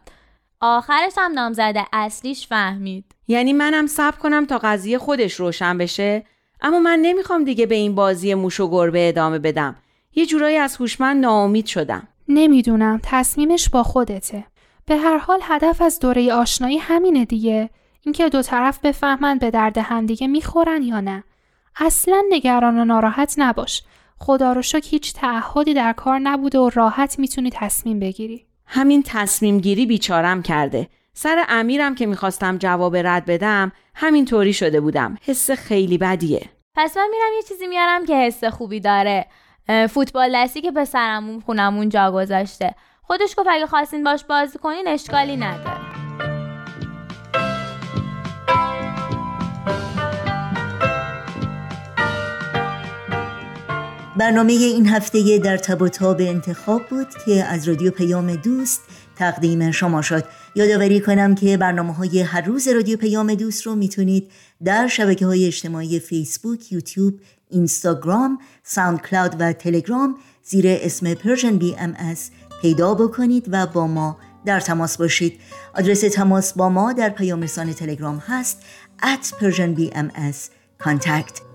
آخرش 0.60 1.12
هم 1.18 1.32
نامزده 1.32 1.84
اصلیش 1.92 2.46
فهمید. 2.46 3.04
یعنی 3.28 3.52
منم 3.52 3.86
صبر 3.86 4.16
کنم 4.16 4.46
تا 4.46 4.58
قضیه 4.58 4.98
خودش 4.98 5.34
روشن 5.34 5.78
بشه؟ 5.78 6.24
اما 6.60 6.78
من 6.78 6.98
نمی‌خوام 6.98 7.44
دیگه 7.44 7.66
به 7.66 7.74
این 7.74 7.94
بازی 7.94 8.34
موش 8.34 8.60
و 8.60 8.70
گربه 8.70 9.08
ادامه 9.08 9.38
بدم. 9.38 9.76
یه 10.14 10.26
جورایی 10.26 10.56
از 10.56 10.76
هوشمند 10.76 11.24
ناامید 11.24 11.66
شدم. 11.66 12.08
نمی‌دونم 12.28 13.00
تصمیمش 13.02 13.68
با 13.68 13.82
خودته. 13.82 14.44
به 14.86 14.96
هر 14.96 15.18
حال 15.18 15.40
هدف 15.42 15.82
از 15.82 15.98
دوره 15.98 16.32
آشنایی 16.32 16.78
همینه 16.78 17.24
دیگه. 17.24 17.70
اینکه 18.02 18.28
دو 18.28 18.42
طرف 18.42 18.78
بفهمن 18.78 19.38
به 19.38 19.50
درد 19.50 19.78
همدیگه 19.78 20.26
می‌خورن 20.26 20.82
یا 20.82 21.00
نه. 21.00 21.24
اصلا 21.76 22.22
نگران 22.30 22.78
و 22.78 22.84
ناراحت 22.84 23.34
نباش. 23.38 23.82
خدا 24.18 24.52
رو 24.52 24.62
شک 24.62 24.84
هیچ 24.86 25.12
تعهدی 25.12 25.74
در 25.74 25.92
کار 25.92 26.18
نبوده 26.18 26.58
و 26.58 26.70
راحت 26.74 27.18
می‌تونی 27.18 27.50
تصمیم 27.50 28.00
بگیری. 28.00 28.46
همین 28.66 29.02
تصمیم 29.06 29.60
گیری 29.60 29.86
بیچارم 29.86 30.42
کرده. 30.42 30.88
سر 31.12 31.44
امیرم 31.48 31.94
که 31.94 32.06
می‌خواستم 32.06 32.58
جواب 32.58 32.96
رد 32.96 33.24
بدم 33.24 33.72
همین 33.94 34.24
طوری 34.24 34.52
شده 34.52 34.80
بودم. 34.80 35.18
حس 35.22 35.50
خیلی 35.50 35.98
بدیه. 35.98 36.50
پس 36.74 36.96
من 36.96 37.08
میرم 37.10 37.36
یه 37.36 37.42
چیزی 37.48 37.66
میارم 37.66 38.06
که 38.06 38.14
حس 38.16 38.44
خوبی 38.44 38.80
داره. 38.80 39.26
فوتبال 39.90 40.32
دستی 40.34 40.60
که 40.60 40.70
پسرمون 40.70 41.40
خونمون 41.40 41.88
جا 41.88 42.12
گذاشته. 42.12 42.74
خودش 43.02 43.34
گفت 43.38 43.48
اگه 43.50 43.66
خواستین 43.66 44.04
باش 44.04 44.24
بازی 44.24 44.58
کنین 44.58 44.88
اشکالی 44.88 45.36
نداره. 45.36 45.95
برنامه 54.18 54.52
این 54.52 54.86
هفته 54.86 55.38
در 55.38 55.56
تب 55.56 55.82
و 55.82 55.88
تاب 55.88 56.20
انتخاب 56.20 56.86
بود 56.88 57.06
که 57.26 57.44
از 57.44 57.68
رادیو 57.68 57.90
پیام 57.90 58.34
دوست 58.34 58.80
تقدیم 59.16 59.70
شما 59.70 60.02
شد. 60.02 60.24
یادآوری 60.54 61.00
کنم 61.00 61.34
که 61.34 61.56
برنامه 61.56 61.94
های 61.94 62.20
هر 62.20 62.40
روز 62.40 62.68
رادیو 62.68 62.96
پیام 62.96 63.34
دوست 63.34 63.66
رو 63.66 63.74
می‌تونید 63.74 64.30
در 64.64 64.88
شبکه 64.88 65.26
های 65.26 65.46
اجتماعی 65.46 66.00
فیسبوک، 66.00 66.72
یوتیوب، 66.72 67.20
اینستاگرام، 67.50 68.38
ساوند 68.62 69.00
کلاود 69.00 69.36
و 69.38 69.52
تلگرام 69.52 70.16
زیر 70.42 70.64
اسم 70.68 71.14
Persian 71.14 71.56
BMS 71.56 72.30
پیدا 72.62 72.94
بکنید 72.94 73.46
و 73.50 73.66
با 73.66 73.86
ما 73.86 74.18
در 74.44 74.60
تماس 74.60 74.96
باشید. 74.96 75.40
آدرس 75.74 76.00
تماس 76.00 76.52
با 76.52 76.68
ما 76.68 76.92
در 76.92 77.08
پیام 77.08 77.42
رسان 77.42 77.72
تلگرام 77.72 78.22
هست 78.26 78.62
at 79.02 79.26
Persian 79.40 79.80
BMS 79.80 80.36
contact. 80.84 81.45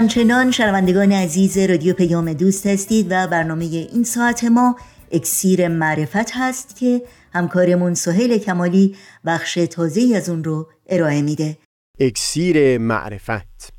همچنان 0.00 0.50
شنوندگان 0.50 1.12
عزیز 1.12 1.58
رادیو 1.58 1.94
پیام 1.94 2.32
دوست 2.32 2.66
هستید 2.66 3.06
و 3.10 3.26
برنامه 3.26 3.64
این 3.64 4.04
ساعت 4.04 4.44
ما 4.44 4.76
اکسیر 5.12 5.68
معرفت 5.68 6.30
هست 6.34 6.76
که 6.76 7.02
همکارمون 7.32 7.94
سهیل 7.94 8.38
کمالی 8.38 8.96
بخش 9.26 9.54
تازه 9.54 10.12
از 10.16 10.28
اون 10.28 10.44
رو 10.44 10.68
ارائه 10.88 11.22
میده. 11.22 11.58
اکسیر 11.98 12.78
معرفت. 12.78 13.72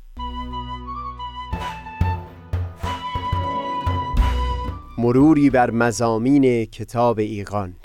مروری 4.98 5.50
بر 5.50 5.70
مزامین 5.70 6.64
کتاب 6.64 7.18
ایقان 7.18 7.76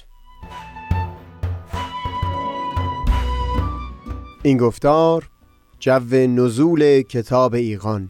این 4.43 4.57
گفتار 4.57 5.29
جو 5.79 5.99
نزول 6.13 7.01
کتاب 7.01 7.53
ایقان 7.53 8.09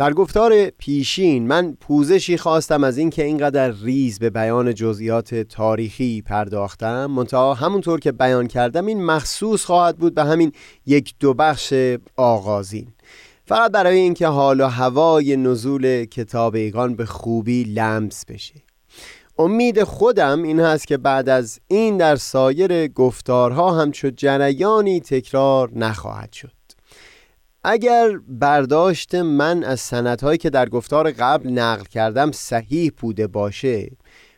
در 0.00 0.12
گفتار 0.12 0.70
پیشین 0.70 1.46
من 1.46 1.76
پوزشی 1.80 2.36
خواستم 2.36 2.84
از 2.84 2.98
اینکه 2.98 3.24
اینقدر 3.24 3.70
ریز 3.70 4.18
به 4.18 4.30
بیان 4.30 4.74
جزئیات 4.74 5.34
تاریخی 5.34 6.22
پرداختم 6.22 7.06
منتها 7.06 7.54
همونطور 7.54 8.00
که 8.00 8.12
بیان 8.12 8.46
کردم 8.46 8.86
این 8.86 9.04
مخصوص 9.04 9.64
خواهد 9.64 9.98
بود 9.98 10.14
به 10.14 10.24
همین 10.24 10.52
یک 10.86 11.14
دو 11.20 11.34
بخش 11.34 11.74
آغازین. 12.16 12.86
فقط 13.44 13.72
برای 13.72 13.96
اینکه 13.98 14.26
حال 14.26 14.60
و 14.60 14.66
هوای 14.66 15.36
نزول 15.36 16.04
کتاب 16.04 16.54
ایگان 16.54 16.96
به 16.96 17.06
خوبی 17.06 17.64
لمس 17.64 18.24
بشه. 18.24 18.62
امید 19.38 19.82
خودم 19.82 20.42
این 20.42 20.60
هست 20.60 20.86
که 20.86 20.96
بعد 20.96 21.28
از 21.28 21.60
این 21.68 21.96
در 21.96 22.16
سایر 22.16 22.88
گفتارها 22.88 23.80
همچو 23.80 24.10
جریانی 24.10 25.00
تکرار 25.00 25.70
نخواهد 25.74 26.32
شد. 26.32 26.59
اگر 27.64 28.18
برداشت 28.28 29.14
من 29.14 29.64
از 29.64 29.80
سندهایی 29.80 30.38
که 30.38 30.50
در 30.50 30.68
گفتار 30.68 31.10
قبل 31.10 31.50
نقل 31.50 31.84
کردم 31.84 32.32
صحیح 32.32 32.92
بوده 32.96 33.26
باشه 33.26 33.90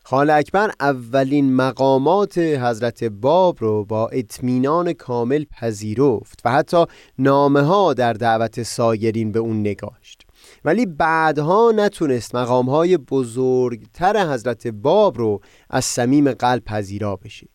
خال 0.05 0.31
اکبر 0.31 0.71
اولین 0.81 1.55
مقامات 1.55 2.39
حضرت 2.39 3.05
باب 3.05 3.57
رو 3.61 3.85
با 3.85 4.09
اطمینان 4.09 4.93
کامل 4.93 5.45
پذیرفت 5.45 6.41
و 6.45 6.53
حتی 6.53 6.85
نامه 7.19 7.61
ها 7.61 7.95
در 7.95 8.13
دعوت 8.13 8.63
سایرین 8.63 9.33
به 9.33 9.39
اون 9.39 9.61
نگاشت. 9.61 10.23
ولی 10.65 10.87
بعدها 10.87 11.73
نتونست 11.77 12.35
مقام 12.35 12.71
های 12.71 12.97
بزرگتر 12.97 14.33
حضرت 14.33 14.67
باب 14.67 15.19
رو 15.19 15.41
از 15.71 15.85
صمیم 15.85 16.33
قلب 16.33 16.65
پذیرا 16.65 17.17
بشه. 17.17 17.49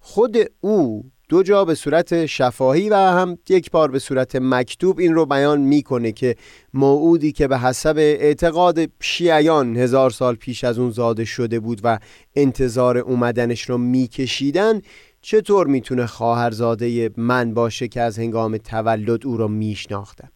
خود 0.00 0.36
او 0.60 1.10
دو 1.30 1.42
جا 1.42 1.64
به 1.64 1.74
صورت 1.74 2.26
شفاهی 2.26 2.88
و 2.88 2.94
هم 2.94 3.38
یک 3.48 3.70
بار 3.70 3.90
به 3.90 3.98
صورت 3.98 4.36
مکتوب 4.36 4.98
این 4.98 5.14
رو 5.14 5.26
بیان 5.26 5.60
می‌کنه 5.60 6.12
که 6.12 6.36
موعودی 6.74 7.32
که 7.32 7.48
به 7.48 7.58
حسب 7.58 7.96
اعتقاد 7.98 8.78
شیعیان 9.00 9.76
هزار 9.76 10.10
سال 10.10 10.34
پیش 10.34 10.64
از 10.64 10.78
اون 10.78 10.90
زاده 10.90 11.24
شده 11.24 11.60
بود 11.60 11.80
و 11.84 11.98
انتظار 12.36 12.98
اومدنش 12.98 13.62
رو 13.62 13.78
میکشیدن 13.78 14.80
چطور 15.22 15.66
می‌تونه 15.66 16.06
خواهرزاده 16.06 17.10
من 17.16 17.54
باشه 17.54 17.88
که 17.88 18.00
از 18.00 18.18
هنگام 18.18 18.56
تولد 18.56 19.26
او 19.26 19.36
را 19.36 19.48
میشناختم؟ 19.48 20.30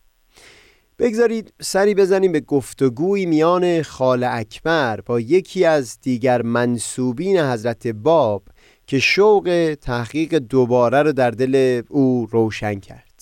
بگذارید 0.99 1.53
سری 1.61 1.95
بزنیم 1.95 2.33
به 2.33 2.41
گفتگوی 2.41 3.27
میان 3.27 3.83
خال 3.83 4.25
اکبر 4.25 5.01
با 5.01 5.21
یکی 5.21 5.65
از 5.65 5.99
دیگر 6.03 6.43
منصوبین 6.43 7.39
حضرت 7.39 7.87
باب 7.87 8.43
که 8.87 8.99
شوق 8.99 9.77
تحقیق 9.81 10.35
دوباره 10.35 11.03
رو 11.03 11.13
در 11.13 11.31
دل 11.31 11.83
او 11.89 12.29
روشن 12.31 12.81
کرد. 12.81 13.15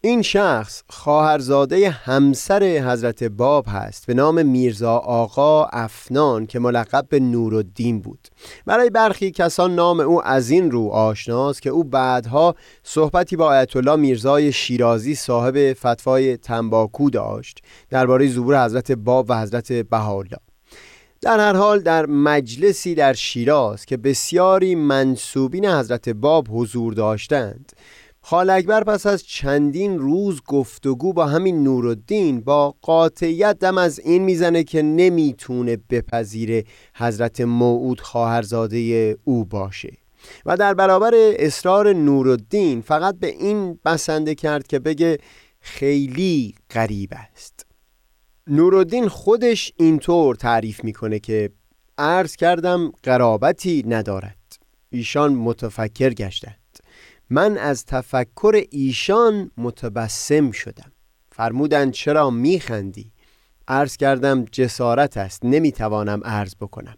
این 0.00 0.22
شخص 0.22 0.82
خواهرزاده 0.88 1.90
همسر 1.90 2.62
حضرت 2.62 3.24
باب 3.24 3.64
هست 3.68 4.06
به 4.06 4.14
نام 4.14 4.46
میرزا 4.46 4.96
آقا 4.96 5.64
افنان 5.64 6.46
که 6.46 6.58
ملقب 6.58 7.06
به 7.08 7.20
نورالدین 7.20 8.00
بود. 8.00 8.28
برای 8.66 8.90
برخی 8.90 9.30
کسان 9.30 9.74
نام 9.74 10.00
او 10.00 10.26
از 10.26 10.50
این 10.50 10.70
رو 10.70 10.88
آشناست 10.88 11.62
که 11.62 11.70
او 11.70 11.84
بعدها 11.84 12.54
صحبتی 12.82 13.36
با 13.36 13.46
آیت 13.46 13.76
الله 13.76 13.96
میرزای 13.96 14.52
شیرازی 14.52 15.14
صاحب 15.14 15.72
فتوای 15.72 16.36
تنباکو 16.36 17.10
داشت 17.10 17.58
درباره 17.90 18.28
ظهور 18.28 18.64
حضرت 18.64 18.92
باب 18.92 19.26
و 19.28 19.40
حضرت 19.40 19.72
بهاءالله. 19.72 20.38
در 21.20 21.40
هر 21.40 21.56
حال 21.56 21.80
در 21.80 22.06
مجلسی 22.06 22.94
در 22.94 23.12
شیراز 23.12 23.86
که 23.86 23.96
بسیاری 23.96 24.74
منصوبین 24.74 25.66
حضرت 25.66 26.08
باب 26.08 26.46
حضور 26.50 26.92
داشتند. 26.94 27.72
خال 28.20 28.50
اکبر 28.50 28.84
پس 28.84 29.06
از 29.06 29.24
چندین 29.24 29.98
روز 29.98 30.40
گفتگو 30.46 31.12
با 31.12 31.26
همین 31.26 31.62
نورالدین 31.62 32.40
با 32.40 32.74
قاطعیت 32.82 33.58
دم 33.58 33.78
از 33.78 33.98
این 33.98 34.22
می‌زنه 34.22 34.64
که 34.64 34.82
نمی‌تونه 34.82 35.78
بپذیره 35.90 36.64
حضرت 36.94 37.40
موعود 37.40 38.00
خواهرزاده 38.00 39.16
او 39.24 39.44
باشه. 39.44 39.92
و 40.46 40.56
در 40.56 40.74
برابر 40.74 41.12
اصرار 41.14 41.92
نورالدین 41.92 42.80
فقط 42.80 43.18
به 43.18 43.26
این 43.26 43.78
بسنده 43.84 44.34
کرد 44.34 44.66
که 44.66 44.78
بگه 44.78 45.18
خیلی 45.60 46.54
غریب 46.70 47.12
است. 47.32 47.65
نورالدین 48.48 49.08
خودش 49.08 49.72
اینطور 49.76 50.34
تعریف 50.34 50.84
می‌کنه 50.84 51.18
که 51.18 51.50
عرض 51.98 52.36
کردم 52.36 52.92
قرابتی 53.02 53.84
ندارد. 53.86 54.36
ایشان 54.90 55.34
متفکر 55.34 56.10
گشتند. 56.10 56.78
من 57.30 57.58
از 57.58 57.84
تفکر 57.84 58.62
ایشان 58.70 59.50
متبسم 59.56 60.50
شدم. 60.50 60.92
فرمودند 61.32 61.92
چرا 61.92 62.30
میخندی؟ 62.30 63.12
عرض 63.68 63.96
کردم 63.96 64.44
جسارت 64.44 65.16
است 65.16 65.44
نمی‌توانم 65.44 66.20
عرض 66.24 66.54
بکنم. 66.60 66.96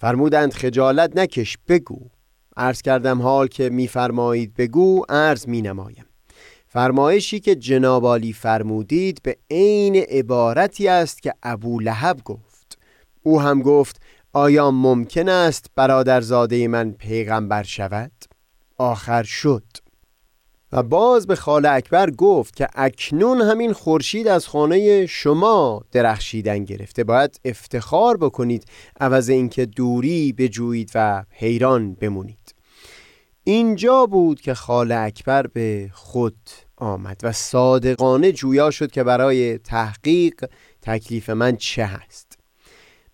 فرمودند 0.00 0.52
خجالت 0.52 1.16
نکش 1.16 1.58
بگو. 1.68 2.08
عرض 2.56 2.82
کردم 2.82 3.22
حال 3.22 3.46
که 3.46 3.70
میفرمایید 3.70 4.54
بگو 4.54 5.04
عرض 5.08 5.48
مینمایم. 5.48 6.04
فرمایشی 6.72 7.40
که 7.40 7.54
جنابالی 7.54 8.32
فرمودید 8.32 9.20
به 9.22 9.36
عین 9.50 9.96
عبارتی 9.96 10.88
است 10.88 11.22
که 11.22 11.34
ابو 11.42 11.80
لهب 11.80 12.20
گفت. 12.24 12.78
او 13.22 13.40
هم 13.40 13.62
گفت 13.62 14.00
آیا 14.32 14.70
ممکن 14.70 15.28
است 15.28 15.66
برادرزاده 15.74 16.68
من 16.68 16.92
پیغمبر 16.92 17.62
شود؟ 17.62 18.12
آخر 18.78 19.22
شد. 19.22 19.62
و 20.72 20.82
باز 20.82 21.26
به 21.26 21.36
خاله 21.36 21.70
اکبر 21.70 22.10
گفت 22.10 22.56
که 22.56 22.68
اکنون 22.74 23.40
همین 23.40 23.72
خورشید 23.72 24.28
از 24.28 24.46
خانه 24.46 25.06
شما 25.06 25.82
درخشیدن 25.92 26.64
گرفته. 26.64 27.04
باید 27.04 27.40
افتخار 27.44 28.16
بکنید 28.16 28.64
عوض 29.00 29.28
اینکه 29.28 29.66
دوری 29.66 30.32
بجویید 30.32 30.90
و 30.94 31.24
حیران 31.30 31.94
بمونید. 31.94 32.41
اینجا 33.44 34.06
بود 34.06 34.40
که 34.40 34.54
خاله 34.54 34.96
اکبر 34.96 35.46
به 35.46 35.90
خود 35.92 36.36
آمد 36.76 37.20
و 37.22 37.32
صادقانه 37.32 38.32
جویا 38.32 38.70
شد 38.70 38.90
که 38.90 39.04
برای 39.04 39.58
تحقیق 39.58 40.44
تکلیف 40.82 41.30
من 41.30 41.56
چه 41.56 41.84
هست. 41.84 42.38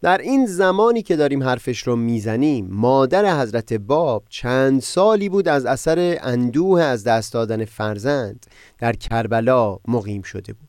در 0.03 0.19
این 0.19 0.47
زمانی 0.47 1.03
که 1.03 1.17
داریم 1.17 1.43
حرفش 1.43 1.79
رو 1.79 1.97
می‌زنیم 1.97 2.69
مادر 2.71 3.41
حضرت 3.41 3.73
باب 3.73 4.25
چند 4.29 4.81
سالی 4.81 5.29
بود 5.29 5.49
از 5.49 5.67
اثر 5.67 6.19
اندوه 6.23 6.83
از 6.83 7.05
دست 7.05 7.33
دادن 7.33 7.65
فرزند 7.65 8.47
در 8.79 8.93
کربلا 8.93 9.79
مقیم 9.89 10.23
شده 10.23 10.53
بود. 10.53 10.69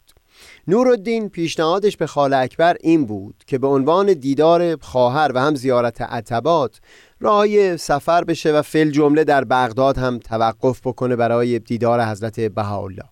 نورالدین 0.67 1.29
پیشنهادش 1.29 1.97
به 1.97 2.07
خاله 2.07 2.37
اکبر 2.37 2.77
این 2.81 3.05
بود 3.05 3.43
که 3.47 3.57
به 3.57 3.67
عنوان 3.67 4.13
دیدار 4.13 4.75
خواهر 4.81 5.31
و 5.35 5.41
هم 5.41 5.55
زیارت 5.55 6.01
عتبات 6.01 6.79
راهی 7.19 7.77
سفر 7.77 8.23
بشه 8.23 8.51
و 8.51 8.61
فل 8.61 8.91
جمله 8.91 9.23
در 9.23 9.43
بغداد 9.43 9.97
هم 9.97 10.19
توقف 10.19 10.81
بکنه 10.87 11.15
برای 11.15 11.59
دیدار 11.59 12.05
حضرت 12.05 12.39
بهاءالله. 12.39 13.05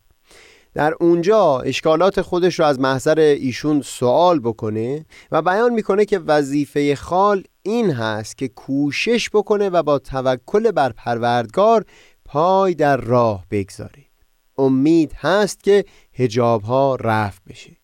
در 0.73 0.93
اونجا 0.99 1.59
اشکالات 1.59 2.21
خودش 2.21 2.59
رو 2.59 2.65
از 2.65 2.79
محضر 2.79 3.19
ایشون 3.19 3.81
سوال 3.81 4.39
بکنه 4.39 5.05
و 5.31 5.41
بیان 5.41 5.73
می‌کنه 5.73 6.05
که 6.05 6.19
وظیفه 6.19 6.95
خال 6.95 7.43
این 7.63 7.91
هست 7.91 8.37
که 8.37 8.47
کوشش 8.47 9.29
بکنه 9.29 9.69
و 9.69 9.83
با 9.83 9.99
توکل 9.99 10.71
بر 10.71 10.91
پروردگار 10.91 11.85
پای 12.25 12.73
در 12.73 12.97
راه 12.97 13.45
بگذاره. 13.51 14.05
امید 14.57 15.13
هست 15.13 15.63
که 15.63 15.85
هجاب 16.13 16.61
ها 16.61 16.95
رفت 16.95 17.41
بشه. 17.47 17.77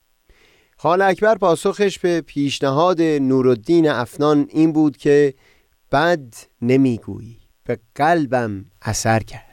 خال 0.77 1.01
اکبر 1.01 1.35
پاسخش 1.35 1.99
به 1.99 2.21
پیشنهاد 2.21 3.01
نورالدین 3.01 3.89
افنان 3.89 4.47
این 4.49 4.73
بود 4.73 4.97
که 4.97 5.33
بد 5.93 6.33
نمی‌گویی. 6.61 7.37
به 7.63 7.79
قلبم 7.95 8.65
اثر 8.81 9.19
کرد. 9.19 9.43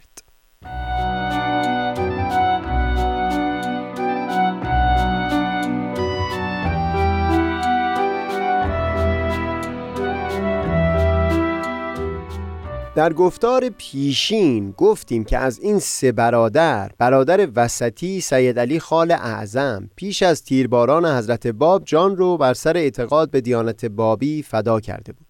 در 12.94 13.12
گفتار 13.12 13.68
پیشین 13.68 14.70
گفتیم 14.70 15.24
که 15.24 15.38
از 15.38 15.58
این 15.58 15.78
سه 15.78 16.12
برادر 16.12 16.90
برادر 16.98 17.48
وسطی 17.56 18.20
سید 18.20 18.58
علی 18.58 18.80
خال 18.80 19.12
اعظم 19.12 19.90
پیش 19.96 20.22
از 20.22 20.42
تیرباران 20.42 21.06
حضرت 21.06 21.46
باب 21.46 21.84
جان 21.84 22.16
رو 22.16 22.36
بر 22.36 22.54
سر 22.54 22.76
اعتقاد 22.76 23.30
به 23.30 23.40
دیانت 23.40 23.84
بابی 23.84 24.42
فدا 24.42 24.80
کرده 24.80 25.12
بود. 25.12 25.29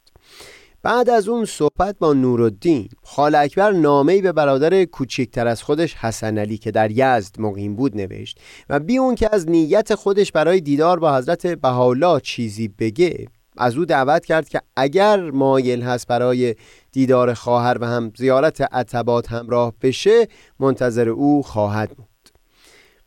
بعد 0.82 1.10
از 1.10 1.28
اون 1.28 1.44
صحبت 1.44 1.96
با 1.98 2.12
نورالدین 2.12 2.88
خال 3.02 3.34
اکبر 3.34 3.70
نامه‌ای 3.70 4.22
به 4.22 4.32
برادر 4.32 4.84
کوچکتر 4.84 5.46
از 5.46 5.62
خودش 5.62 5.94
حسن 5.94 6.38
علی 6.38 6.58
که 6.58 6.70
در 6.70 6.90
یزد 6.90 7.40
مقیم 7.40 7.76
بود 7.76 7.96
نوشت 7.96 8.40
و 8.68 8.80
بی 8.80 8.98
اون 8.98 9.14
که 9.14 9.28
از 9.32 9.48
نیت 9.48 9.94
خودش 9.94 10.32
برای 10.32 10.60
دیدار 10.60 10.98
با 10.98 11.16
حضرت 11.16 11.46
بهاءالله 11.46 12.20
چیزی 12.20 12.68
بگه 12.68 13.26
از 13.56 13.76
او 13.76 13.84
دعوت 13.84 14.24
کرد 14.24 14.48
که 14.48 14.60
اگر 14.76 15.30
مایل 15.30 15.82
هست 15.82 16.06
برای 16.06 16.54
دیدار 16.92 17.34
خواهر 17.34 17.78
و 17.80 17.86
هم 17.86 18.12
زیارت 18.16 18.60
عتبات 18.60 19.32
همراه 19.32 19.74
بشه 19.82 20.28
منتظر 20.60 21.08
او 21.08 21.42
خواهد 21.42 21.90
بود. 21.90 22.06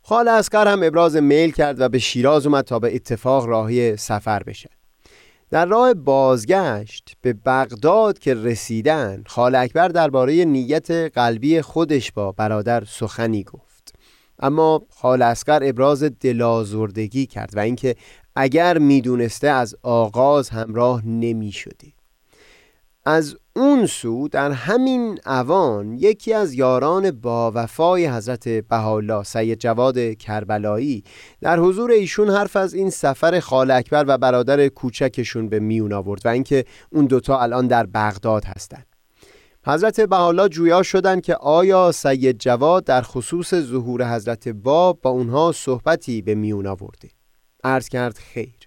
خال 0.01 0.27
اسقر 0.27 0.67
هم 0.67 0.83
ابراز 0.83 1.15
میل 1.15 1.51
کرد 1.51 1.81
و 1.81 1.89
به 1.89 1.99
شیراز 1.99 2.45
اومد 2.45 2.63
تا 2.63 2.79
به 2.79 2.95
اتفاق 2.95 3.45
راهی 3.45 3.97
سفر 3.97 4.43
بشه 4.43 4.69
در 5.53 5.65
راه 5.65 5.93
بازگشت 5.93 7.13
به 7.21 7.33
بغداد 7.33 8.19
که 8.19 8.33
رسیدن 8.33 9.23
خال 9.27 9.55
اکبر 9.55 9.87
درباره 9.87 10.45
نیت 10.45 10.91
قلبی 10.91 11.61
خودش 11.61 12.11
با 12.11 12.31
برادر 12.31 12.83
سخنی 12.85 13.43
گفت 13.43 13.95
اما 14.39 14.81
خال 14.89 15.21
اسقر 15.21 15.59
ابراز 15.63 16.03
دلازردگی 16.03 17.25
کرد 17.25 17.57
و 17.57 17.59
اینکه 17.59 17.95
اگر 18.35 18.77
می‌دونسته 18.77 19.47
از 19.47 19.75
آغاز 19.83 20.49
همراه 20.49 21.05
نمی. 21.05 21.53
از 23.05 23.35
اون 23.55 23.85
سو 23.85 24.27
در 24.27 24.51
همین 24.51 25.19
اوان 25.25 25.93
یکی 25.93 26.33
از 26.33 26.53
یاران 26.53 27.11
با 27.11 27.51
وفای 27.55 28.07
حضرت 28.07 28.49
بهاءالله 28.49 29.23
سید 29.23 29.59
جواد 29.59 30.13
کربلایی 30.13 31.03
در 31.41 31.59
حضور 31.59 31.91
ایشون 31.91 32.29
حرف 32.29 32.55
از 32.55 32.73
این 32.73 32.89
سفر 32.89 33.39
خال 33.39 33.71
اکبر 33.71 34.05
و 34.07 34.17
برادر 34.17 34.67
کوچکشون 34.67 35.49
به 35.49 35.59
میون 35.59 35.93
آورد 35.93 36.25
و 36.25 36.29
اینکه 36.29 36.65
اون 36.91 37.05
دوتا 37.05 37.39
الان 37.39 37.67
در 37.67 37.85
بغداد 37.85 38.45
هستند. 38.45 38.85
حضرت 39.65 40.01
بهاءالله 40.01 40.49
جویا 40.49 40.83
شدند 40.83 41.21
که 41.21 41.35
آیا 41.35 41.91
سید 41.91 42.37
جواد 42.37 42.83
در 42.83 43.01
خصوص 43.01 43.55
ظهور 43.55 44.15
حضرت 44.15 44.47
باب 44.47 44.99
با 45.01 45.09
اونها 45.09 45.51
صحبتی 45.51 46.21
به 46.21 46.35
میون 46.35 46.67
آورده 46.67 47.09
عرض 47.63 47.89
کرد 47.89 48.17
خیر 48.17 48.62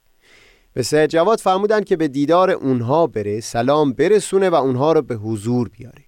به 0.76 0.82
سید 0.82 1.10
جواد 1.10 1.38
فرمودن 1.38 1.80
که 1.80 1.96
به 1.96 2.08
دیدار 2.08 2.50
اونها 2.50 3.06
بره 3.06 3.40
سلام 3.40 3.92
برسونه 3.92 4.50
و 4.50 4.54
اونها 4.54 4.92
رو 4.92 5.02
به 5.02 5.14
حضور 5.14 5.68
بیاره. 5.68 6.04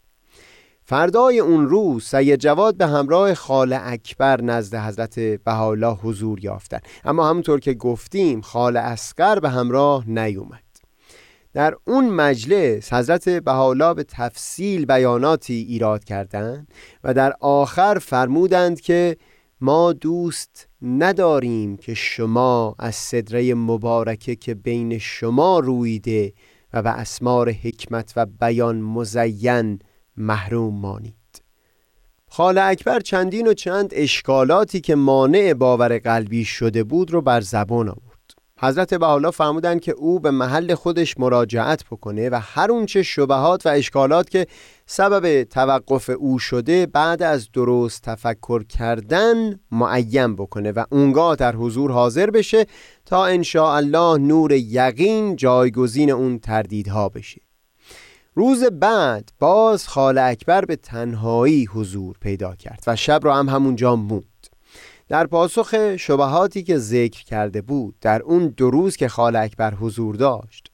فردای 0.84 1.38
اون 1.38 1.68
روز 1.68 2.04
سید 2.04 2.40
جواد 2.40 2.76
به 2.76 2.86
همراه 2.86 3.34
خال 3.34 3.78
اکبر 3.80 4.40
نزد 4.40 4.74
حضرت 4.74 5.20
بهاءالله 5.20 5.94
حضور 5.94 6.44
یافتن 6.44 6.78
اما 7.04 7.28
همونطور 7.28 7.60
که 7.60 7.74
گفتیم 7.74 8.40
خال 8.40 8.76
اسقر 8.76 9.38
به 9.38 9.48
همراه 9.48 10.10
نیومد. 10.10 10.62
در 11.52 11.74
اون 11.84 12.08
مجلس 12.08 12.92
حضرت 12.92 13.28
بهاءالله 13.28 13.94
به 13.94 14.04
تفصیل 14.04 14.86
بیاناتی 14.86 15.54
ایراد 15.54 16.04
کردند 16.04 16.68
و 17.04 17.14
در 17.14 17.32
آخر 17.40 17.98
فرمودند 18.02 18.80
که 18.80 19.16
ما 19.60 19.92
دوست 19.92 20.68
نداریم 20.82 21.76
که 21.76 21.94
شما 21.94 22.74
از 22.78 22.94
صدره 22.94 23.54
مبارکه 23.54 24.36
که 24.36 24.54
بین 24.54 24.98
شما 24.98 25.58
رویده 25.58 26.32
و 26.72 26.82
به 26.82 26.90
اسمار 26.90 27.50
حکمت 27.50 28.12
و 28.16 28.26
بیان 28.26 28.80
مزین 28.80 29.78
محروم 30.16 30.74
مانید. 30.74 31.14
خال 32.28 32.58
اکبر 32.58 33.00
چندین 33.00 33.46
و 33.46 33.54
چند 33.54 33.90
اشکالاتی 33.92 34.80
که 34.80 34.94
مانع 34.94 35.54
باور 35.54 35.98
قلبی 35.98 36.44
شده 36.44 36.84
بود 36.84 37.10
رو 37.10 37.20
بر 37.20 37.40
زبان 37.40 37.88
آورد. 37.88 38.07
حضرت 38.60 38.94
بحالا 38.94 39.30
فرمودند 39.30 39.80
که 39.80 39.92
او 39.92 40.20
به 40.20 40.30
محل 40.30 40.74
خودش 40.74 41.18
مراجعت 41.18 41.84
بکنه 41.84 42.30
و 42.30 42.40
هر 42.42 42.70
اونچه 42.70 43.02
شبهات 43.02 43.66
و 43.66 43.68
اشکالات 43.68 44.30
که 44.30 44.46
سبب 44.86 45.44
توقف 45.44 46.10
او 46.18 46.38
شده 46.38 46.86
بعد 46.86 47.22
از 47.22 47.48
درست 47.52 48.02
تفکر 48.02 48.64
کردن 48.64 49.60
معیم 49.70 50.36
بکنه 50.36 50.72
و 50.72 50.84
اونگاه 50.90 51.36
در 51.36 51.56
حضور 51.56 51.92
حاضر 51.92 52.30
بشه 52.30 52.66
تا 53.06 53.26
الله 53.54 54.18
نور 54.18 54.52
یقین 54.52 55.36
جایگزین 55.36 56.10
اون 56.10 56.38
تردیدها 56.38 57.08
بشه. 57.08 57.40
روز 58.34 58.64
بعد 58.64 59.32
باز 59.38 59.88
خال 59.88 60.18
اکبر 60.18 60.64
به 60.64 60.76
تنهایی 60.76 61.64
حضور 61.64 62.16
پیدا 62.20 62.54
کرد 62.54 62.84
و 62.86 62.96
شب 62.96 63.20
را 63.22 63.36
هم 63.36 63.48
همونجا 63.48 63.96
موند. 63.96 64.37
در 65.08 65.26
پاسخ 65.26 65.96
شبهاتی 65.96 66.62
که 66.62 66.78
ذکر 66.78 67.24
کرده 67.24 67.62
بود 67.62 67.94
در 68.00 68.22
اون 68.22 68.48
دو 68.56 68.70
روز 68.70 68.96
که 68.96 69.08
خال 69.08 69.36
اکبر 69.36 69.74
حضور 69.74 70.14
داشت 70.14 70.70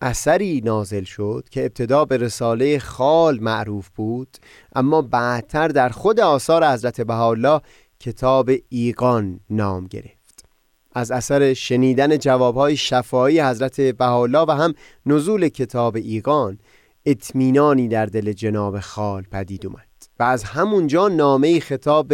اثری 0.00 0.62
نازل 0.64 1.04
شد 1.04 1.44
که 1.50 1.60
ابتدا 1.60 2.04
به 2.04 2.16
رساله 2.16 2.78
خال 2.78 3.40
معروف 3.40 3.88
بود 3.88 4.36
اما 4.74 5.02
بعدتر 5.02 5.68
در 5.68 5.88
خود 5.88 6.20
آثار 6.20 6.66
حضرت 6.72 7.00
بهاءالله 7.00 7.60
کتاب 8.00 8.50
ایقان 8.68 9.40
نام 9.50 9.86
گرفت. 9.86 10.44
از 10.92 11.10
اثر 11.10 11.54
شنیدن 11.54 12.18
جوابهای 12.18 12.76
شفایی 12.76 13.40
حضرت 13.40 13.80
بهاءالله 13.80 14.44
و 14.48 14.50
هم 14.50 14.74
نزول 15.06 15.48
کتاب 15.48 15.96
ایقان 15.96 16.58
اطمینانی 17.06 17.88
در 17.88 18.06
دل 18.06 18.32
جناب 18.32 18.80
خال 18.80 19.22
پدید 19.22 19.66
اومد 19.66 19.86
و 20.18 20.22
از 20.22 20.44
همونجا 20.44 21.08
نامه 21.08 21.60
خطاب 21.60 22.12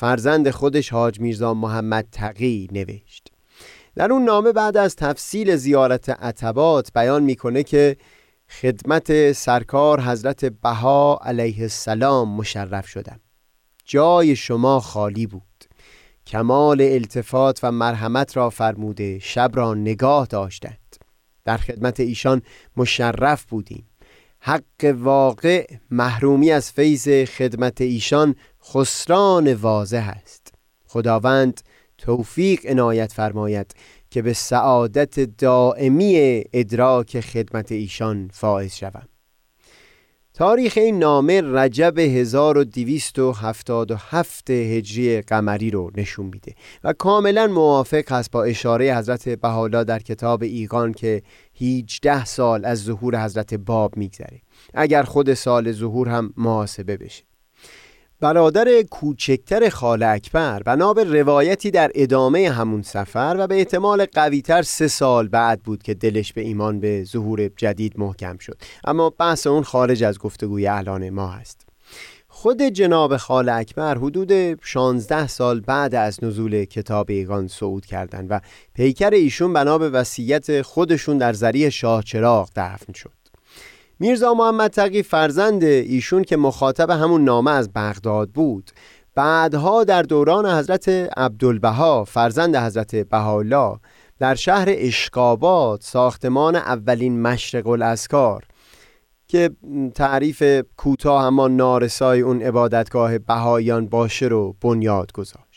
فرزند 0.00 0.50
خودش 0.50 0.90
حاج 0.92 1.20
میرزا 1.20 1.54
محمد 1.54 2.08
تقی 2.12 2.68
نوشت. 2.72 3.32
در 3.94 4.12
اون 4.12 4.24
نامه 4.24 4.52
بعد 4.52 4.76
از 4.76 4.96
تفصیل 4.96 5.56
زیارت 5.56 6.08
عتبات 6.08 6.92
بیان 6.94 7.22
می‌کنه 7.22 7.62
که 7.62 7.96
خدمت 8.60 9.32
سرکار 9.32 10.00
حضرت 10.00 10.44
بها 10.44 11.20
علیه 11.22 11.62
السلام 11.62 12.36
مشرف 12.36 12.86
شدم. 12.86 13.20
جای 13.84 14.36
شما 14.36 14.80
خالی 14.80 15.26
بود. 15.26 15.64
کمال 16.26 16.80
التفات 16.80 17.60
و 17.62 17.72
مرحمت 17.72 18.36
را 18.36 18.50
فرموده 18.50 19.18
شب 19.18 19.50
را 19.54 19.74
نگاه 19.74 20.26
داشتند. 20.26 20.96
در 21.44 21.56
خدمت 21.56 22.00
ایشان 22.00 22.42
مشرف 22.76 23.44
بودیم. 23.44 23.86
حق 24.40 24.94
واقع 24.94 25.66
محرومی 25.90 26.50
از 26.50 26.72
فیض 26.72 27.08
خدمت 27.08 27.80
ایشان 27.80 28.34
خسران 28.64 29.54
واضح 29.54 30.12
است. 30.22 30.54
خداوند 30.86 31.60
توفیق 31.98 32.66
عنایت 32.66 33.12
فرماید 33.12 33.74
که 34.10 34.22
به 34.22 34.32
سعادت 34.32 35.20
دائمی 35.20 36.44
ادراک 36.52 37.20
خدمت 37.20 37.72
ایشان 37.72 38.30
فائز 38.32 38.74
شوم. 38.74 39.08
تاریخ 40.34 40.72
این 40.76 40.98
نامه 40.98 41.40
رجب 41.40 41.98
1277 41.98 44.50
هجری 44.50 45.20
قمری 45.20 45.70
رو 45.70 45.90
نشون 45.96 46.26
میده 46.26 46.54
و 46.84 46.92
کاملا 46.92 47.46
موافق 47.46 48.12
هست 48.12 48.30
با 48.30 48.44
اشاره 48.44 48.96
حضرت 48.96 49.28
بحالا 49.28 49.84
در 49.84 49.98
کتاب 49.98 50.42
ایقان 50.42 50.92
که 50.92 51.22
18 51.60 52.24
سال 52.24 52.64
از 52.64 52.78
ظهور 52.78 53.24
حضرت 53.24 53.54
باب 53.54 53.96
میگذره. 53.96 54.40
اگر 54.74 55.02
خود 55.02 55.34
سال 55.34 55.72
ظهور 55.72 56.08
هم 56.08 56.32
محاسبه 56.36 56.96
بشه. 56.96 57.29
برادر 58.20 58.82
کوچکتر 58.82 59.68
خال 59.68 60.02
اکبر 60.02 60.62
بنا 60.62 60.92
به 60.92 61.04
روایتی 61.04 61.70
در 61.70 61.90
ادامه 61.94 62.50
همون 62.50 62.82
سفر 62.82 63.36
و 63.38 63.46
به 63.46 63.54
احتمال 63.54 64.06
قویتر 64.06 64.62
سه 64.62 64.88
سال 64.88 65.28
بعد 65.28 65.62
بود 65.62 65.82
که 65.82 65.94
دلش 65.94 66.32
به 66.32 66.40
ایمان 66.40 66.80
به 66.80 67.04
ظهور 67.04 67.50
جدید 67.56 67.98
محکم 67.98 68.38
شد. 68.38 68.58
اما 68.84 69.10
بحث 69.10 69.46
اون 69.46 69.62
خارج 69.62 70.04
از 70.04 70.18
گفتگوی 70.18 70.68
الان 70.68 71.10
ما 71.10 71.28
هست. 71.28 71.66
خود 72.28 72.62
جناب 72.62 73.16
خال 73.16 73.48
اکبر 73.48 73.98
حدود 73.98 74.62
16 74.64 75.26
سال 75.26 75.60
بعد 75.60 75.94
از 75.94 76.24
نزول 76.24 76.64
کتاب 76.64 77.10
ایگان 77.10 77.48
صعود 77.48 77.86
کردند 77.86 78.26
و 78.30 78.40
پیکر 78.74 79.10
ایشون 79.10 79.52
بنا 79.52 79.78
به 79.78 79.90
وصیت 79.90 80.62
خودشون 80.62 81.18
در 81.18 81.32
زریح 81.32 81.68
شاه 81.68 82.02
چراغ 82.02 82.50
دفن 82.56 82.92
شد. 82.92 83.19
میرزا 84.02 84.34
محمد 84.34 84.70
تقی 84.70 85.02
فرزند 85.02 85.64
ایشون 85.64 86.24
که 86.24 86.36
مخاطب 86.36 86.90
همون 86.90 87.24
نامه 87.24 87.50
از 87.50 87.72
بغداد 87.72 88.30
بود. 88.30 88.70
بعدها 89.14 89.84
در 89.84 90.02
دوران 90.02 90.46
حضرت 90.46 90.88
عبدالبها 91.16 92.04
فرزند 92.04 92.56
حضرت 92.56 92.96
بهاءالله 92.96 93.78
در 94.18 94.34
شهر 94.34 94.66
اشکابات 94.70 95.82
ساختمان 95.82 96.56
اولین 96.56 97.22
مشرق 97.22 97.66
الاسکار 97.66 98.44
که 99.28 99.50
تعریف 99.94 100.42
کوتاه 100.76 101.24
اما 101.24 101.48
نارسای 101.48 102.20
اون 102.20 102.42
عبادتگاه 102.42 103.18
بهاییان 103.18 103.86
باشه 103.86 104.26
رو 104.26 104.56
بنیاد 104.60 105.12
گذاشت. 105.12 105.49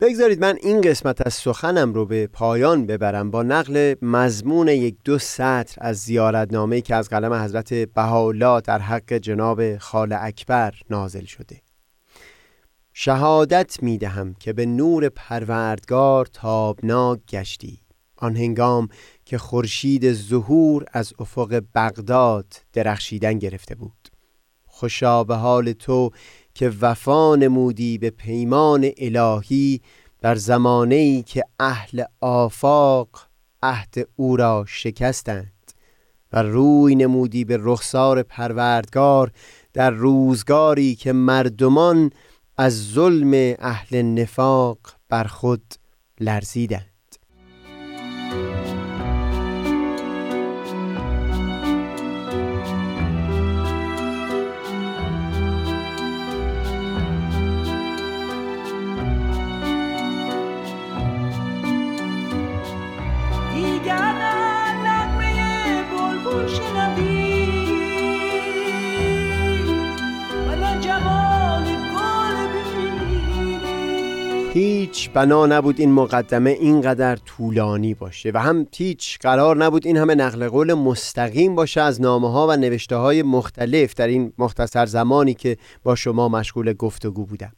بگذارید 0.00 0.40
من 0.40 0.58
این 0.62 0.80
قسمت 0.80 1.26
از 1.26 1.34
سخنم 1.34 1.94
رو 1.94 2.06
به 2.06 2.26
پایان 2.26 2.86
ببرم 2.86 3.30
با 3.30 3.42
نقل 3.42 3.94
مضمون 4.02 4.68
یک 4.68 4.96
دو 5.04 5.18
سطر 5.18 5.76
از 5.78 5.96
زیارتنامه 5.96 6.80
که 6.80 6.94
از 6.94 7.08
قلم 7.08 7.32
حضرت 7.32 7.74
بهاءالله 7.74 8.60
در 8.60 8.78
حق 8.78 9.12
جناب 9.12 9.78
خال 9.78 10.12
اکبر 10.12 10.74
نازل 10.90 11.24
شده. 11.24 11.62
شهادت 12.92 13.82
می 13.82 13.98
دهم 13.98 14.34
که 14.34 14.52
به 14.52 14.66
نور 14.66 15.08
پروردگار 15.08 16.26
تابناک 16.26 17.20
گشتی. 17.28 17.80
آن 18.16 18.36
هنگام 18.36 18.88
که 19.24 19.38
خورشید 19.38 20.12
ظهور 20.12 20.84
از 20.92 21.12
افق 21.18 21.62
بغداد 21.74 22.46
درخشیدن 22.72 23.38
گرفته 23.38 23.74
بود. 23.74 24.08
خوشا 24.66 25.24
به 25.24 25.34
حال 25.34 25.72
تو 25.72 26.10
که 26.54 26.72
وفا 26.80 27.36
نمودی 27.36 27.98
به 27.98 28.10
پیمان 28.10 28.90
الهی 28.98 29.80
در 30.20 30.34
زمانه 30.34 30.94
ای 30.94 31.22
که 31.22 31.44
اهل 31.60 32.04
آفاق 32.20 33.08
عهد 33.62 33.94
او 34.16 34.36
را 34.36 34.64
شکستند. 34.68 35.52
و 36.32 36.42
روی 36.42 36.94
نمودی 36.94 37.44
به 37.44 37.58
رخسار 37.60 38.22
پروردگار 38.22 39.30
در 39.72 39.90
روزگاری 39.90 40.94
که 40.94 41.12
مردمان 41.12 42.10
از 42.56 42.92
ظلم 42.92 43.54
اهل 43.58 44.02
نفاق 44.02 44.78
بر 45.08 45.24
خود 45.24 45.74
لرزیدند. 46.20 46.89
هیچ 74.52 75.10
بنا 75.10 75.46
نبود 75.46 75.80
این 75.80 75.92
مقدمه 75.92 76.50
اینقدر 76.50 77.16
طولانی 77.16 77.94
باشه 77.94 78.30
و 78.34 78.38
هم 78.38 78.66
هیچ 78.76 79.18
قرار 79.18 79.56
نبود 79.56 79.86
این 79.86 79.96
همه 79.96 80.14
نقل 80.14 80.48
قول 80.48 80.74
مستقیم 80.74 81.54
باشه 81.54 81.80
از 81.80 82.00
نامه 82.00 82.30
ها 82.30 82.46
و 82.46 82.56
نوشته 82.56 82.96
های 82.96 83.22
مختلف 83.22 83.94
در 83.94 84.06
این 84.06 84.32
مختصر 84.38 84.86
زمانی 84.86 85.34
که 85.34 85.56
با 85.82 85.94
شما 85.94 86.28
مشغول 86.28 86.72
گفتگو 86.72 87.26
بودم. 87.26 87.52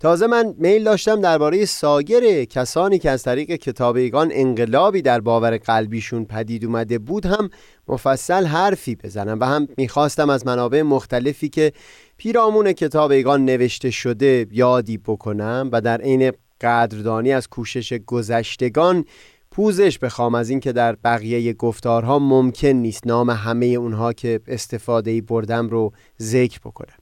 تازه 0.00 0.26
من 0.26 0.54
میل 0.58 0.84
داشتم 0.84 1.20
درباره 1.20 1.64
ساگر 1.64 2.44
کسانی 2.44 2.98
که 2.98 3.10
از 3.10 3.22
طریق 3.22 3.50
کتابیگان 3.50 4.30
انقلابی 4.32 5.02
در 5.02 5.20
باور 5.20 5.56
قلبیشون 5.56 6.24
پدید 6.24 6.64
اومده 6.64 6.98
بود 6.98 7.26
هم 7.26 7.50
مفصل 7.88 8.46
حرفی 8.46 8.94
بزنم 8.94 9.40
و 9.40 9.44
هم 9.44 9.68
می‌خواستم 9.76 10.30
از 10.30 10.46
منابع 10.46 10.82
مختلفی 10.82 11.48
که 11.48 11.72
پیرامون 12.16 12.72
کتابیگان 12.72 13.44
نوشته 13.44 13.90
شده 13.90 14.46
یادی 14.50 14.98
بکنم 14.98 15.68
و 15.72 15.80
در 15.80 16.00
عین 16.00 16.32
قدردانی 16.60 17.32
از 17.32 17.48
کوشش 17.48 17.92
گذشتگان 17.92 19.04
پوزش 19.50 19.98
بخوام 19.98 20.34
از 20.34 20.50
اینکه 20.50 20.72
در 20.72 20.96
بقیه 21.04 21.52
گفتارها 21.52 22.18
ممکن 22.18 22.68
نیست 22.68 23.06
نام 23.06 23.30
همه 23.30 23.66
اونها 23.66 24.12
که 24.12 24.40
استفاده 24.46 25.20
بردم 25.20 25.68
رو 25.68 25.92
ذکر 26.20 26.58
بکنم. 26.64 26.99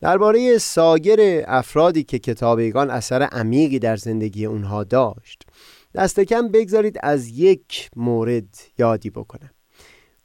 درباره 0.00 0.58
ساگر 0.58 1.44
افرادی 1.46 2.04
که 2.04 2.18
کتابیگان 2.18 2.90
اثر 2.90 3.22
عمیقی 3.22 3.78
در 3.78 3.96
زندگی 3.96 4.46
اونها 4.46 4.84
داشت 4.84 5.42
دست 5.94 6.20
کم 6.20 6.48
بگذارید 6.48 6.98
از 7.02 7.28
یک 7.28 7.90
مورد 7.96 8.58
یادی 8.78 9.10
بکنم. 9.10 9.50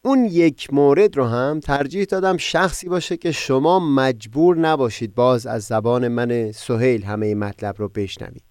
اون 0.02 0.26
یک 0.26 0.74
مورد 0.74 1.18
رو 1.18 1.26
هم 1.26 1.60
ترجیح 1.60 2.04
دادم 2.04 2.38
شخصی 2.38 2.90
باشه 2.90 3.18
که 3.18 3.32
شما 3.32 3.80
مجبور 3.80 4.58
نباشید 4.58 5.16
باز 5.16 5.48
از 5.48 5.64
زبان 5.64 6.08
من 6.08 6.52
سهیل 6.52 7.04
همه 7.04 7.36
مطلب 7.36 7.76
رو 7.78 7.90
بشنوید. 7.90 8.44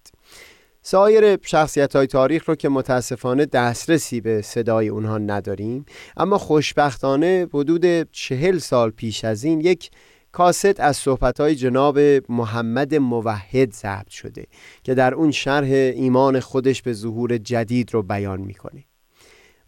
سایر 0.81 1.37
شخصیت 1.41 1.95
های 1.95 2.07
تاریخ 2.07 2.49
رو 2.49 2.55
که 2.55 2.69
متاسفانه 2.69 3.45
دسترسی 3.45 4.21
به 4.21 4.41
صدای 4.41 4.87
اونها 4.87 5.17
نداریم 5.17 5.85
اما 6.17 6.37
خوشبختانه 6.37 7.47
حدود 7.53 8.11
چهل 8.11 8.57
سال 8.57 8.89
پیش 8.89 9.25
از 9.25 9.43
این 9.43 9.61
یک 9.61 9.89
کاست 10.35 10.79
از 10.79 10.97
صحبت 10.97 11.41
جناب 11.41 11.99
محمد 12.29 12.95
موحد 12.95 13.73
ضبط 13.73 14.09
شده 14.09 14.45
که 14.83 14.93
در 14.93 15.13
اون 15.13 15.31
شرح 15.31 15.67
ایمان 15.67 16.39
خودش 16.39 16.81
به 16.81 16.93
ظهور 16.93 17.37
جدید 17.37 17.93
رو 17.93 18.03
بیان 18.03 18.41
می‌کنه. 18.41 18.83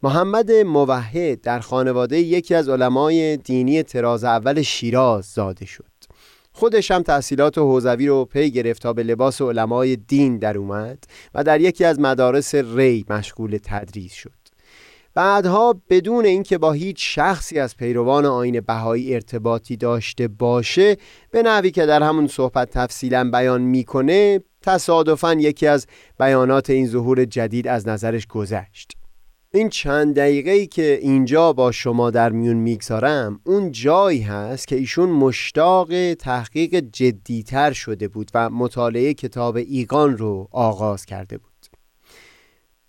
محمد 0.03 0.51
موحد 0.51 1.41
در 1.41 1.59
خانواده 1.59 2.19
یکی 2.19 2.55
از 2.55 2.69
علمای 2.69 3.37
دینی 3.37 3.83
تراز 3.83 4.23
اول 4.23 4.61
شیراز 4.61 5.25
زاده 5.25 5.65
شد. 5.65 5.91
خودش 6.51 6.91
هم 6.91 7.01
تحصیلات 7.01 7.57
حوزوی 7.57 8.07
رو 8.07 8.25
پی 8.25 8.51
گرفت 8.51 8.81
تا 8.81 8.93
به 8.93 9.03
لباس 9.03 9.41
علمای 9.41 9.95
دین 9.95 10.37
در 10.37 10.57
اومد 10.57 11.03
و 11.33 11.43
در 11.43 11.61
یکی 11.61 11.85
از 11.85 11.99
مدارس 11.99 12.55
ری 12.55 13.05
مشغول 13.09 13.59
تدریس 13.63 14.13
شد. 14.13 14.46
بعدها 15.17 15.81
بدون 15.89 16.25
اینکه 16.25 16.57
با 16.57 16.71
هیچ 16.71 16.97
شخصی 16.99 17.59
از 17.59 17.77
پیروان 17.77 18.25
آین 18.25 18.61
بهایی 18.61 19.13
ارتباطی 19.13 19.77
داشته 19.77 20.27
باشه 20.27 20.97
به 21.31 21.43
نحوی 21.43 21.71
که 21.71 21.85
در 21.85 22.03
همون 22.03 22.27
صحبت 22.27 22.69
تفصیلا 22.69 23.29
بیان 23.31 23.61
می‌کنه 23.61 24.41
تصادفا 24.61 25.33
یکی 25.33 25.67
از 25.67 25.87
بیانات 26.19 26.69
این 26.69 26.87
ظهور 26.87 27.25
جدید 27.25 27.67
از 27.67 27.87
نظرش 27.87 28.27
گذشت. 28.27 28.91
این 29.53 29.69
چند 29.69 30.15
دقیقه 30.15 30.51
ای 30.51 30.67
که 30.67 30.99
اینجا 31.01 31.53
با 31.53 31.71
شما 31.71 32.11
در 32.11 32.29
میون 32.29 32.57
می‌گذارم 32.57 33.39
اون 33.45 33.71
جایی 33.71 34.21
هست 34.21 34.67
که 34.67 34.75
ایشون 34.75 35.09
مشتاق 35.09 36.13
تحقیق 36.13 36.75
جدیتر 36.75 37.71
شده 37.71 38.07
بود 38.07 38.31
و 38.33 38.49
مطالعه 38.49 39.13
کتاب 39.13 39.55
ایگان 39.55 40.17
رو 40.17 40.47
آغاز 40.51 41.05
کرده 41.05 41.37
بود. 41.37 41.56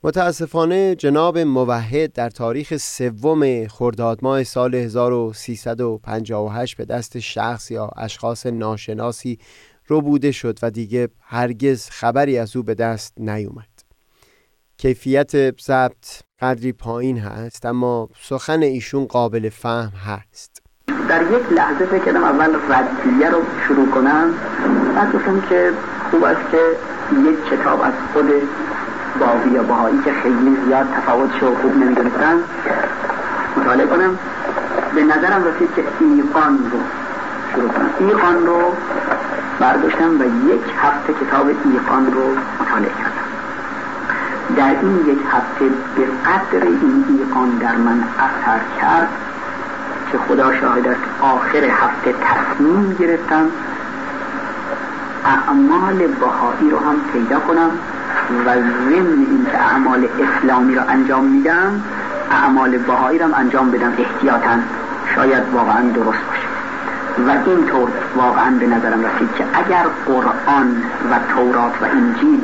متاسفانه 0.05 0.95
جناب 0.95 1.39
موحد 1.39 2.13
در 2.13 2.31
تاریخ 2.31 2.77
سوم 2.77 3.67
خرداد 3.67 4.19
ماه 4.23 4.45
سال 4.45 4.75
1358 4.75 6.77
به 6.77 6.85
دست 6.85 7.19
شخص 7.19 7.71
یا 7.71 7.91
اشخاص 7.97 8.47
ناشناسی 8.47 9.39
رو 9.87 10.01
بوده 10.01 10.33
شد 10.33 10.59
و 10.63 10.71
دیگه 10.71 11.09
هرگز 11.23 11.91
خبری 11.91 12.39
از 12.39 12.57
او 12.57 12.63
به 12.63 12.75
دست 12.75 13.15
نیومد. 13.17 13.69
کیفیت 14.77 15.61
ضبط 15.61 16.07
قدری 16.41 16.73
پایین 16.73 17.19
هست 17.19 17.67
اما 17.67 18.09
سخن 18.21 18.63
ایشون 18.63 19.05
قابل 19.05 19.49
فهم 19.49 19.93
هست. 20.07 20.63
در 21.09 21.23
یک 21.23 21.53
لحظه 21.53 21.87
فکر 21.87 22.05
کردم 22.05 22.25
اول 22.25 22.57
ردیه 22.69 23.31
رو 23.31 23.43
شروع 23.69 23.91
کنم 23.91 24.35
بعد 24.95 25.49
که 25.49 25.73
خوب 26.11 26.25
است 26.25 26.51
که 26.51 26.61
یک 27.31 27.61
کتاب 27.61 27.81
از 27.81 27.93
خود 28.13 28.27
باوی 29.21 29.51
یا 29.51 29.63
باهایی 29.63 29.99
که 30.05 30.13
خیلی 30.23 30.57
زیاد 30.67 30.87
تفاوت 30.97 31.43
و 31.43 31.55
خوب 31.63 31.77
نمی‌دونستن 31.77 32.37
مطالعه 33.57 33.87
کنم. 33.87 34.19
به 34.95 35.03
نظرم 35.05 35.45
رسید 35.45 35.75
که 35.77 35.83
ایقان 36.01 36.59
رو 36.73 36.79
شروع 37.55 37.69
کنم. 37.69 37.91
ایقان 37.99 38.47
رو 38.47 38.73
برداشتم 39.61 40.21
و 40.21 40.25
یک 40.25 40.61
هفته 40.83 41.13
کتاب 41.13 41.47
ایقان 41.47 42.13
رو 42.13 42.37
مطالعه 42.61 42.91
کردم. 42.99 43.29
در 44.57 44.81
این 44.81 45.05
یک 45.07 45.19
هفته 45.33 45.65
به 45.97 46.03
قدر 46.05 46.65
این 46.65 47.05
ایقان 47.09 47.51
در 47.51 47.77
من 47.77 48.05
اثر 48.19 48.61
کرد 48.81 49.09
که 50.13 50.19
خدا 50.19 50.55
شاهد 50.57 50.89
است 50.89 51.01
آخر 51.21 51.65
هفته 51.65 52.13
تصمیم 52.13 52.97
گرفتم 52.99 53.47
اعمال 55.25 55.97
بهایی 55.97 56.71
رو 56.71 56.79
هم 56.79 56.97
پیدا 57.13 57.41
کنم. 57.41 57.71
و 58.47 58.55
ضمن 58.55 59.27
این 59.31 59.47
که 59.53 59.59
اعمال 59.59 60.09
اسلامی 60.21 60.75
را 60.75 60.83
انجام 60.83 61.25
میدم 61.25 61.83
اعمال 62.31 62.79
بهایی 62.79 63.19
را 63.19 63.27
انجام 63.27 63.71
بدم 63.71 63.93
احتیاطا. 63.99 64.57
شاید 65.15 65.43
واقعا 65.53 65.83
درست 65.83 66.19
باشه. 66.29 66.49
و 67.27 67.31
اینطور 67.31 67.89
واقعا 68.17 68.51
به 68.51 68.67
نظرم 68.67 69.05
رسید 69.05 69.29
که 69.39 69.45
اگر 69.55 69.87
قرآن 70.07 70.83
و 71.11 71.35
تورات 71.35 71.83
و 71.83 71.85
انجیل 71.85 72.41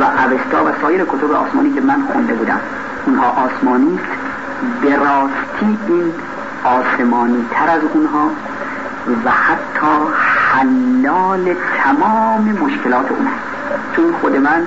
و 0.00 0.02
اوستا 0.02 0.64
و 0.64 0.68
سایر 0.82 1.04
کتب 1.04 1.32
آسمانی 1.32 1.72
که 1.72 1.80
من 1.80 2.02
خونده 2.12 2.34
بودم 2.34 2.60
اونها 3.06 3.30
آسمانی 3.30 3.94
است 3.94 4.20
به 4.82 4.96
راستی 4.96 5.78
این 5.88 6.12
آسمانی 6.64 7.44
تر 7.50 7.70
از 7.70 7.80
اونها 7.94 8.30
و 9.24 9.30
حتی 9.30 9.96
حلال 10.52 11.54
تمام 11.84 12.58
مشکلات 12.62 13.10
اونها. 13.10 13.32
چون 13.96 14.12
خود 14.20 14.36
من 14.36 14.62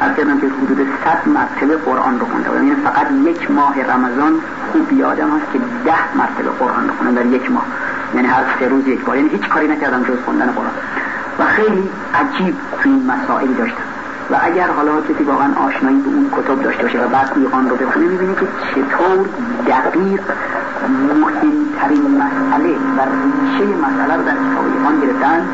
از 0.00 0.16
کردم 0.16 0.40
که 0.40 0.46
حدود 0.46 0.88
صد 1.04 1.28
مرتبه 1.28 1.76
قرآن 1.76 2.20
رو 2.20 2.26
خونده 2.26 2.54
یعنی 2.54 2.74
فقط 2.74 3.06
یک 3.24 3.50
ماه 3.50 3.82
رمضان 3.82 4.32
خوب 4.72 4.92
یادم 4.92 5.30
هست 5.30 5.52
که 5.52 5.58
ده 5.84 6.18
مرتبه 6.18 6.50
قرآن 6.58 6.88
رو 6.88 6.94
خوندم 6.98 7.14
در 7.14 7.26
یک 7.26 7.50
ماه. 7.50 7.64
یعنی 8.14 8.28
هر 8.28 8.44
سه 8.60 8.68
روز 8.68 8.86
یک 8.86 9.04
بار. 9.04 9.16
یعنی 9.16 9.28
هیچ 9.28 9.48
کاری 9.48 9.68
نکردم 9.68 10.02
جز 10.02 10.16
خوندن 10.24 10.46
قرآن. 10.46 10.70
و 11.38 11.44
خیلی 11.44 11.88
عجیب 12.14 12.56
توی 12.82 12.92
این 12.92 13.06
مسائل 13.06 13.46
داشتم. 13.46 13.82
و 14.30 14.36
اگر 14.42 14.66
حالا 14.66 15.00
کسی 15.00 15.24
واقعا 15.24 15.48
آشنایی 15.66 16.00
به 16.00 16.08
اون 16.08 16.30
کتب 16.36 16.62
داشته 16.62 16.82
باشه 16.82 17.04
و 17.04 17.08
بعد 17.08 17.32
ایقان 17.36 17.68
رو 17.68 17.76
بخونه 17.76 18.06
می‌بینه 18.06 18.34
که 18.34 18.46
چطور 18.70 19.26
دقیق 19.66 20.20
مهمترین 21.20 22.22
مسئله 22.22 22.74
و 22.96 23.00
ریشه 23.00 23.64
مسئله 23.64 24.16
رو 24.16 24.22
در 24.22 24.32
کتاب 24.32 24.64
ایقان 24.76 25.00
گرفتن. 25.00 25.46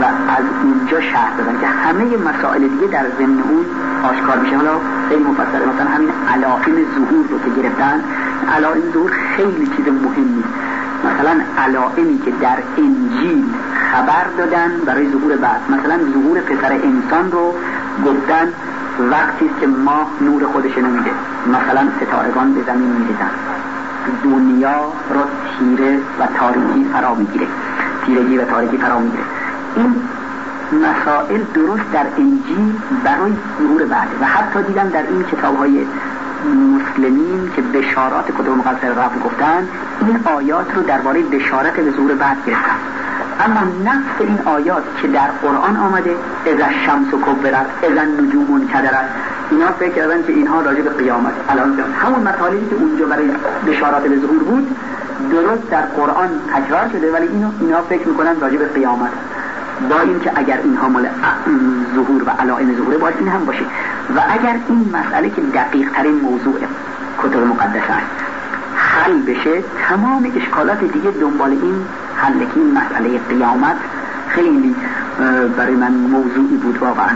و 0.00 0.04
از 0.04 0.44
اینجا 0.62 1.00
شرح 1.00 1.36
دادن 1.38 1.60
که 1.60 1.66
همه 1.66 2.04
مسائل 2.04 2.68
دیگه 2.68 2.86
در 2.86 3.04
ضمن 3.18 3.38
اون 3.48 3.64
آشکار 4.10 4.38
میشه. 4.38 4.56
حالا 4.56 4.70
خیلی 5.08 5.24
مفصله. 5.24 5.66
مثلا 5.74 5.90
همین 5.90 6.08
علائم 6.34 6.76
ظهور 6.94 7.26
رو 7.30 7.38
که 7.38 7.62
گرفتن. 7.62 8.00
علائم 8.56 8.82
ظهور 8.92 9.10
خیلی 9.36 9.66
چیز 9.66 9.86
مهمی. 9.86 10.44
مثلا 11.04 11.40
علائمی 11.58 12.18
که 12.18 12.30
در 12.40 12.58
انجیل 12.78 13.44
خبر 13.92 14.26
دادن 14.38 14.70
برای 14.86 15.10
ظهور 15.10 15.36
بعد. 15.36 15.60
مثلا 15.70 15.98
ظهور 16.12 16.40
پسر 16.40 16.72
انسان 16.72 17.32
رو 17.32 17.54
گفتن 18.06 18.48
وقتی 19.10 19.50
که 19.60 19.66
ماه 19.66 20.10
نور 20.20 20.44
خودش 20.44 20.78
نمیده 20.78 21.10
مثلا 21.46 21.88
ستارگان 22.00 22.52
به 22.54 22.62
زمین 22.66 22.88
میریزن. 22.88 23.30
دنیا 24.24 24.92
رو 25.14 25.20
تیره 25.58 25.98
و 26.20 26.26
تاریکی 26.38 26.86
فرا 26.92 27.14
می‌گیره. 27.14 27.46
تیرگی 28.06 28.38
و 28.38 28.44
تاریکی 28.44 28.76
فرا 28.76 28.98
می‌گیره. 28.98 29.24
این 29.76 29.94
مسائل 30.72 31.40
درست 31.54 31.92
در 31.92 32.06
انجیل 32.18 32.72
برای 33.04 33.32
ظهور 33.58 33.84
بعد. 33.84 34.08
و 34.20 34.24
حتی 34.24 34.62
دیدم 34.62 34.88
در 34.88 35.02
این 35.02 35.22
کتاب 35.22 35.56
های 35.56 35.86
مسلمین 36.76 37.50
که 37.56 37.62
بشارات 37.62 38.24
کتب 38.24 38.48
مقدسه 38.48 38.88
رفت 38.88 39.22
گفتن 39.24 39.68
این 40.00 40.20
آیات 40.24 40.74
رو 40.74 40.82
درباره 40.82 41.22
بشارت 41.22 41.72
به 41.72 41.90
ظهور 41.90 42.14
بعد 42.14 42.36
گرفتن. 42.46 42.76
اما 43.40 43.60
نفس 43.84 44.20
این 44.20 44.38
آیات 44.44 44.82
که 45.02 45.08
در 45.08 45.28
قرآن 45.42 45.76
آمده 45.76 46.10
از 46.46 46.72
شمس 46.86 47.14
و 47.14 47.20
کبرت 47.20 47.66
از 47.82 48.24
نجوم 48.24 48.68
کدرت 48.68 49.08
اینا 49.50 49.66
فکر 49.78 49.92
کردن 49.92 50.22
که 50.22 50.32
اینها 50.32 50.60
راجع 50.60 50.82
به 50.82 50.90
قیامت. 50.90 51.32
الان 51.48 51.78
همون 52.02 52.20
مطالبی 52.20 52.66
که 52.70 52.76
اونجا 52.76 53.06
برای 53.06 53.30
بشارات 53.66 54.02
به 54.02 54.16
ظهور 54.16 54.38
بود 54.38 54.76
درست 55.30 55.70
در 55.70 55.82
قرآن 55.82 56.28
تکرار 56.54 56.88
شده 56.92 57.12
ولی 57.12 57.26
اینو 57.26 57.50
اینا 57.60 57.82
فکر 57.82 58.08
می‌کنن 58.08 58.40
راجع 58.40 58.56
به 58.56 58.68
قیامت. 58.68 59.10
با 59.90 60.00
اینکه 60.00 60.32
اگر 60.34 60.60
اینها 60.64 60.88
مال 60.88 61.08
ظهور 61.94 62.22
و 62.22 62.30
علائم 62.30 62.76
ظهوره 62.76 62.98
باید 62.98 63.16
این 63.18 63.28
هم 63.28 63.44
باشه. 63.44 63.64
و 64.16 64.20
اگر 64.28 64.56
این 64.68 64.90
مسئله 64.92 65.30
که 65.30 65.40
دقیق 65.40 65.90
ترین 65.90 66.14
موضوع 66.14 66.58
کتب 67.22 67.38
مقدسه 67.38 67.92
است 67.92 68.26
حل 68.76 69.22
بشه 69.22 69.62
تمام 69.88 70.32
اشکالات 70.36 70.80
دیگه 70.80 71.10
دنبال 71.10 71.50
این 71.50 71.84
حل 72.16 72.46
این 72.56 72.78
مسئله 72.78 73.18
قیامت 73.18 73.76
خیلی 74.28 74.74
برای 75.56 75.74
من 75.74 75.92
موضوعی 75.92 76.56
بود 76.56 76.78
واقعا. 76.78 77.10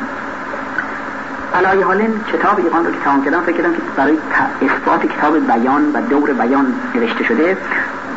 علای 1.55 1.83
حالین 1.83 2.21
کتاب 2.33 2.59
ایقان 2.59 2.85
رو 2.85 2.91
که 2.91 2.99
تمام 3.05 3.25
کردم 3.25 3.41
فکر 3.41 3.57
کردم 3.57 3.73
که 3.73 3.79
برای 3.97 4.19
اثبات 4.63 5.07
کتاب 5.07 5.47
بیان 5.47 5.93
و 5.93 6.01
دور 6.01 6.33
بیان 6.33 6.67
نوشته 6.95 7.25
شده 7.25 7.57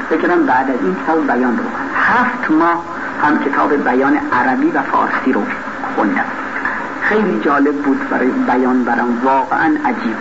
فکر 0.10 0.22
کردم 0.22 0.46
بعد 0.46 0.70
از 0.70 0.78
این 0.84 0.96
کتاب 1.04 1.28
بیان 1.28 1.58
رو. 1.58 1.64
هفت 1.96 2.52
ماه 2.52 2.84
هم 3.24 3.40
کتاب 3.40 3.74
بیان 3.74 4.20
عربی 4.32 4.72
و 4.72 4.82
فارسی 4.82 5.34
رو 5.34 5.42
خوندم. 5.96 6.26
خیلی 7.02 7.40
جالب 7.40 7.76
بود 7.76 8.10
برای 8.10 8.28
بیان 8.28 8.84
برام 8.84 9.22
واقعا 9.24 9.78
عجیب. 9.86 10.16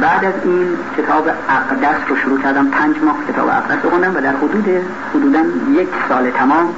بعد 0.00 0.24
از 0.24 0.34
این 0.44 0.68
کتاب 0.96 1.28
اقدس 1.48 1.96
رو 2.08 2.16
شروع 2.16 2.40
کردم. 2.40 2.66
پنج 2.66 2.96
ماه 3.04 3.16
کتاب 3.28 3.48
اقدس 3.48 3.84
رو 3.84 3.90
خوندم 3.90 4.16
و 4.16 4.20
در 4.20 4.36
حدود 4.36 4.68
حدودا 5.14 5.40
یک 5.80 5.88
سال 6.08 6.30
تمام 6.30 6.68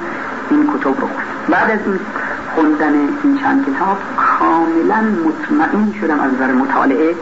این 0.49 0.69
کتب 0.73 0.85
رو 0.85 0.93
خوندم. 0.93 1.23
بعد 1.49 1.71
از 1.71 1.79
این 1.85 1.99
خوندن 2.55 2.93
این 3.23 3.37
چند 3.43 3.65
کتاب 3.65 3.97
کاملا 4.17 5.01
مطمئن 5.25 5.93
شدم 6.01 6.19
از 6.19 6.33
نظر 6.33 6.51
مطالعه 6.53 7.15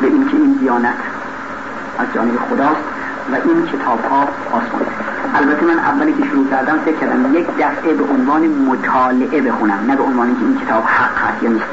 به 0.00 0.06
اینکه 0.06 0.36
این 0.36 0.52
دیانت 0.52 0.94
از 1.98 2.06
جانب 2.14 2.38
خداست 2.50 2.84
و 3.32 3.34
این 3.34 3.66
کتاب 3.66 4.04
ها 4.10 4.28
آسمان 4.52 4.82
البته 5.34 5.66
من 5.66 5.78
اولی 5.78 6.12
که 6.12 6.28
شروع 6.30 6.50
کردم 6.50 6.78
فکر 6.84 6.96
کردم 6.96 7.34
یک 7.34 7.46
دفعه 7.58 7.94
به 7.94 8.04
عنوان 8.04 8.46
مطالعه 8.46 9.40
بخونم 9.40 9.84
نه 9.86 9.96
به 9.96 10.02
عنوان 10.02 10.34
که 10.34 10.44
این 10.44 10.58
کتاب 10.66 10.84
حق 10.84 11.18
هست 11.18 11.42
یا 11.42 11.50
نیست. 11.50 11.64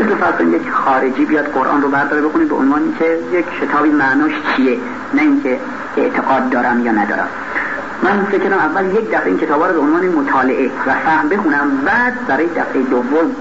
مثل 0.00 0.14
فرض 0.14 0.48
یک 0.48 0.70
خارجی 0.70 1.24
بیاد 1.24 1.44
قرآن 1.44 1.82
رو 1.82 1.88
برداره 1.88 2.22
بخونه 2.22 2.44
به 2.44 2.54
عنوان 2.54 2.94
که 2.98 3.18
یک 3.32 3.44
کتابی 3.60 3.90
معناش 3.90 4.32
چیه 4.56 4.78
نه 5.14 5.22
اینکه 5.22 5.58
اعتقاد 5.96 6.50
دارم 6.50 6.86
یا 6.86 6.92
ندارم. 6.92 7.28
من 8.02 8.24
فکر 8.24 8.38
کردم 8.38 8.58
اول 8.58 8.86
یک 8.86 9.10
دفعه 9.10 9.26
این 9.26 9.38
کتاب 9.38 9.64
رو 9.64 9.72
به 9.72 9.80
عنوان 9.80 10.08
مطالعه 10.08 10.70
و 10.86 10.94
فهم 10.94 11.28
بخونم 11.28 11.70
بعد 11.84 12.26
برای 12.26 12.46
دفعه 12.46 12.82
دوم 12.82 13.36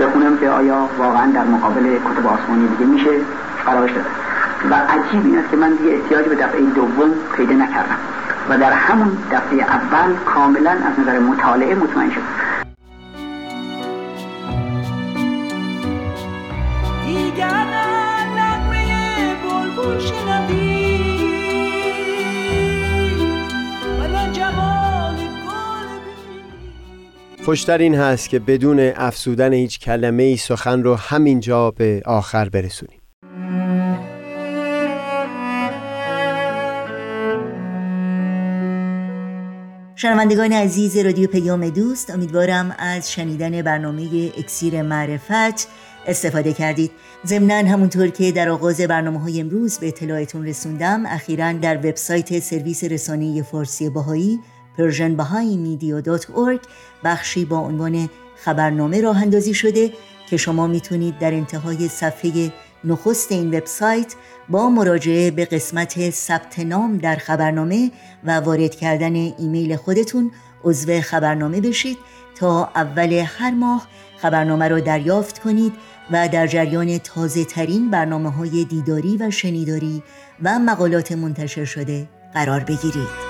بخونم 0.00 0.36
که 0.36 0.50
آیا 0.50 0.88
واقعا 0.98 1.30
در 1.32 1.44
مقابل 1.44 1.82
کتب 1.82 2.26
آسمانی 2.26 2.68
دیگه 2.68 2.90
میشه؟ 2.90 3.10
قرارش 3.66 3.90
داده 3.90 4.06
و 4.70 4.74
عجیب 4.74 5.24
این 5.24 5.38
است 5.38 5.50
که 5.50 5.56
من 5.56 5.70
دیگه 5.70 5.90
احتیاج 5.90 6.24
به 6.24 6.34
دفعه 6.34 6.60
دوم 6.60 7.10
پیدا 7.36 7.54
نکردم. 7.54 7.96
و 8.50 8.58
در 8.58 8.72
همون 8.72 9.18
دفعه 9.32 9.62
اول 9.62 10.14
کاملا 10.24 10.70
از 10.70 10.98
نظر 10.98 11.18
مطالعه 11.18 11.74
مطمئن 11.74 12.10
شد. 12.10 12.20
خوشتر 27.44 27.78
این 27.78 27.94
هست 27.94 28.30
که 28.30 28.38
بدون 28.38 28.80
افسودن 28.80 29.52
هیچ 29.52 29.80
کلمه 29.80 30.22
ای 30.22 30.36
سخن 30.36 30.82
رو 30.82 30.94
همینجا 30.94 31.70
به 31.70 32.02
آخر 32.06 32.48
برسونیم. 32.48 32.99
شنوندگان 40.02 40.52
عزیز 40.52 40.96
رادیو 40.96 41.28
پیام 41.28 41.68
دوست 41.68 42.10
امیدوارم 42.10 42.74
از 42.78 43.12
شنیدن 43.12 43.62
برنامه 43.62 44.32
اکسیر 44.38 44.82
معرفت 44.82 45.68
استفاده 46.06 46.52
کردید. 46.52 46.90
ضمنا 47.26 47.54
همونطور 47.54 48.08
که 48.08 48.32
در 48.32 48.48
آغاز 48.48 48.80
برنامه 48.80 49.20
های 49.20 49.40
امروز 49.40 49.78
به 49.78 49.88
اطلاعتون 49.88 50.46
رسوندم 50.46 51.06
اخیرا 51.06 51.52
در 51.52 51.76
وبسایت 51.76 52.38
سرویس 52.38 52.84
رسانه 52.84 53.42
فارسی 53.42 53.90
باهایی 53.90 54.40
persianbahaimedia.org 54.78 56.68
بخشی 57.04 57.44
با 57.44 57.58
عنوان 57.58 58.08
خبرنامه 58.36 59.00
راه 59.00 59.22
اندازی 59.22 59.54
شده 59.54 59.92
که 60.30 60.36
شما 60.36 60.66
می‌تونید 60.66 61.18
در 61.18 61.34
انتهای 61.34 61.88
صفحه 61.88 62.52
نخست 62.84 63.32
این 63.32 63.54
وبسایت 63.54 64.14
با 64.48 64.68
مراجعه 64.68 65.30
به 65.30 65.44
قسمت 65.44 66.10
ثبت 66.10 66.58
نام 66.58 66.98
در 66.98 67.16
خبرنامه 67.16 67.90
و 68.24 68.30
وارد 68.30 68.74
کردن 68.74 69.14
ایمیل 69.14 69.76
خودتون 69.76 70.30
عضو 70.64 71.00
خبرنامه 71.00 71.60
بشید 71.60 71.98
تا 72.34 72.70
اول 72.74 73.12
هر 73.12 73.50
ماه 73.50 73.88
خبرنامه 74.18 74.68
را 74.68 74.80
دریافت 74.80 75.38
کنید 75.38 75.72
و 76.10 76.28
در 76.28 76.46
جریان 76.46 76.98
تازه 76.98 77.44
ترین 77.44 77.90
برنامه 77.90 78.30
های 78.30 78.64
دیداری 78.64 79.16
و 79.16 79.30
شنیداری 79.30 80.02
و 80.42 80.58
مقالات 80.58 81.12
منتشر 81.12 81.64
شده 81.64 82.08
قرار 82.34 82.60
بگیرید. 82.60 83.29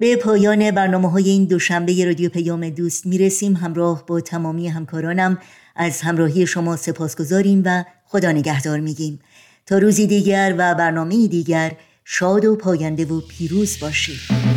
به 0.00 0.16
پایان 0.16 0.70
برنامه 0.70 1.10
های 1.10 1.30
این 1.30 1.44
دوشنبه 1.44 2.04
رادیو 2.04 2.30
پیام 2.30 2.70
دوست 2.70 3.06
می‌رسیم. 3.06 3.56
همراه 3.56 4.06
با 4.06 4.20
تمامی 4.20 4.68
همکارانم 4.68 5.38
از 5.76 6.00
همراهی 6.00 6.46
شما 6.46 6.76
سپاس 6.76 7.16
گذاریم 7.16 7.62
و 7.64 7.84
خدا 8.04 8.32
نگهدار 8.32 8.80
میگیم. 8.80 9.20
تا 9.66 9.78
روزی 9.78 10.06
دیگر 10.06 10.54
و 10.58 10.74
برنامه 10.74 11.26
دیگر 11.26 11.72
شاد 12.04 12.44
و 12.44 12.56
پاینده 12.56 13.04
و 13.04 13.20
پیروز 13.20 13.80
باشید. 13.80 14.47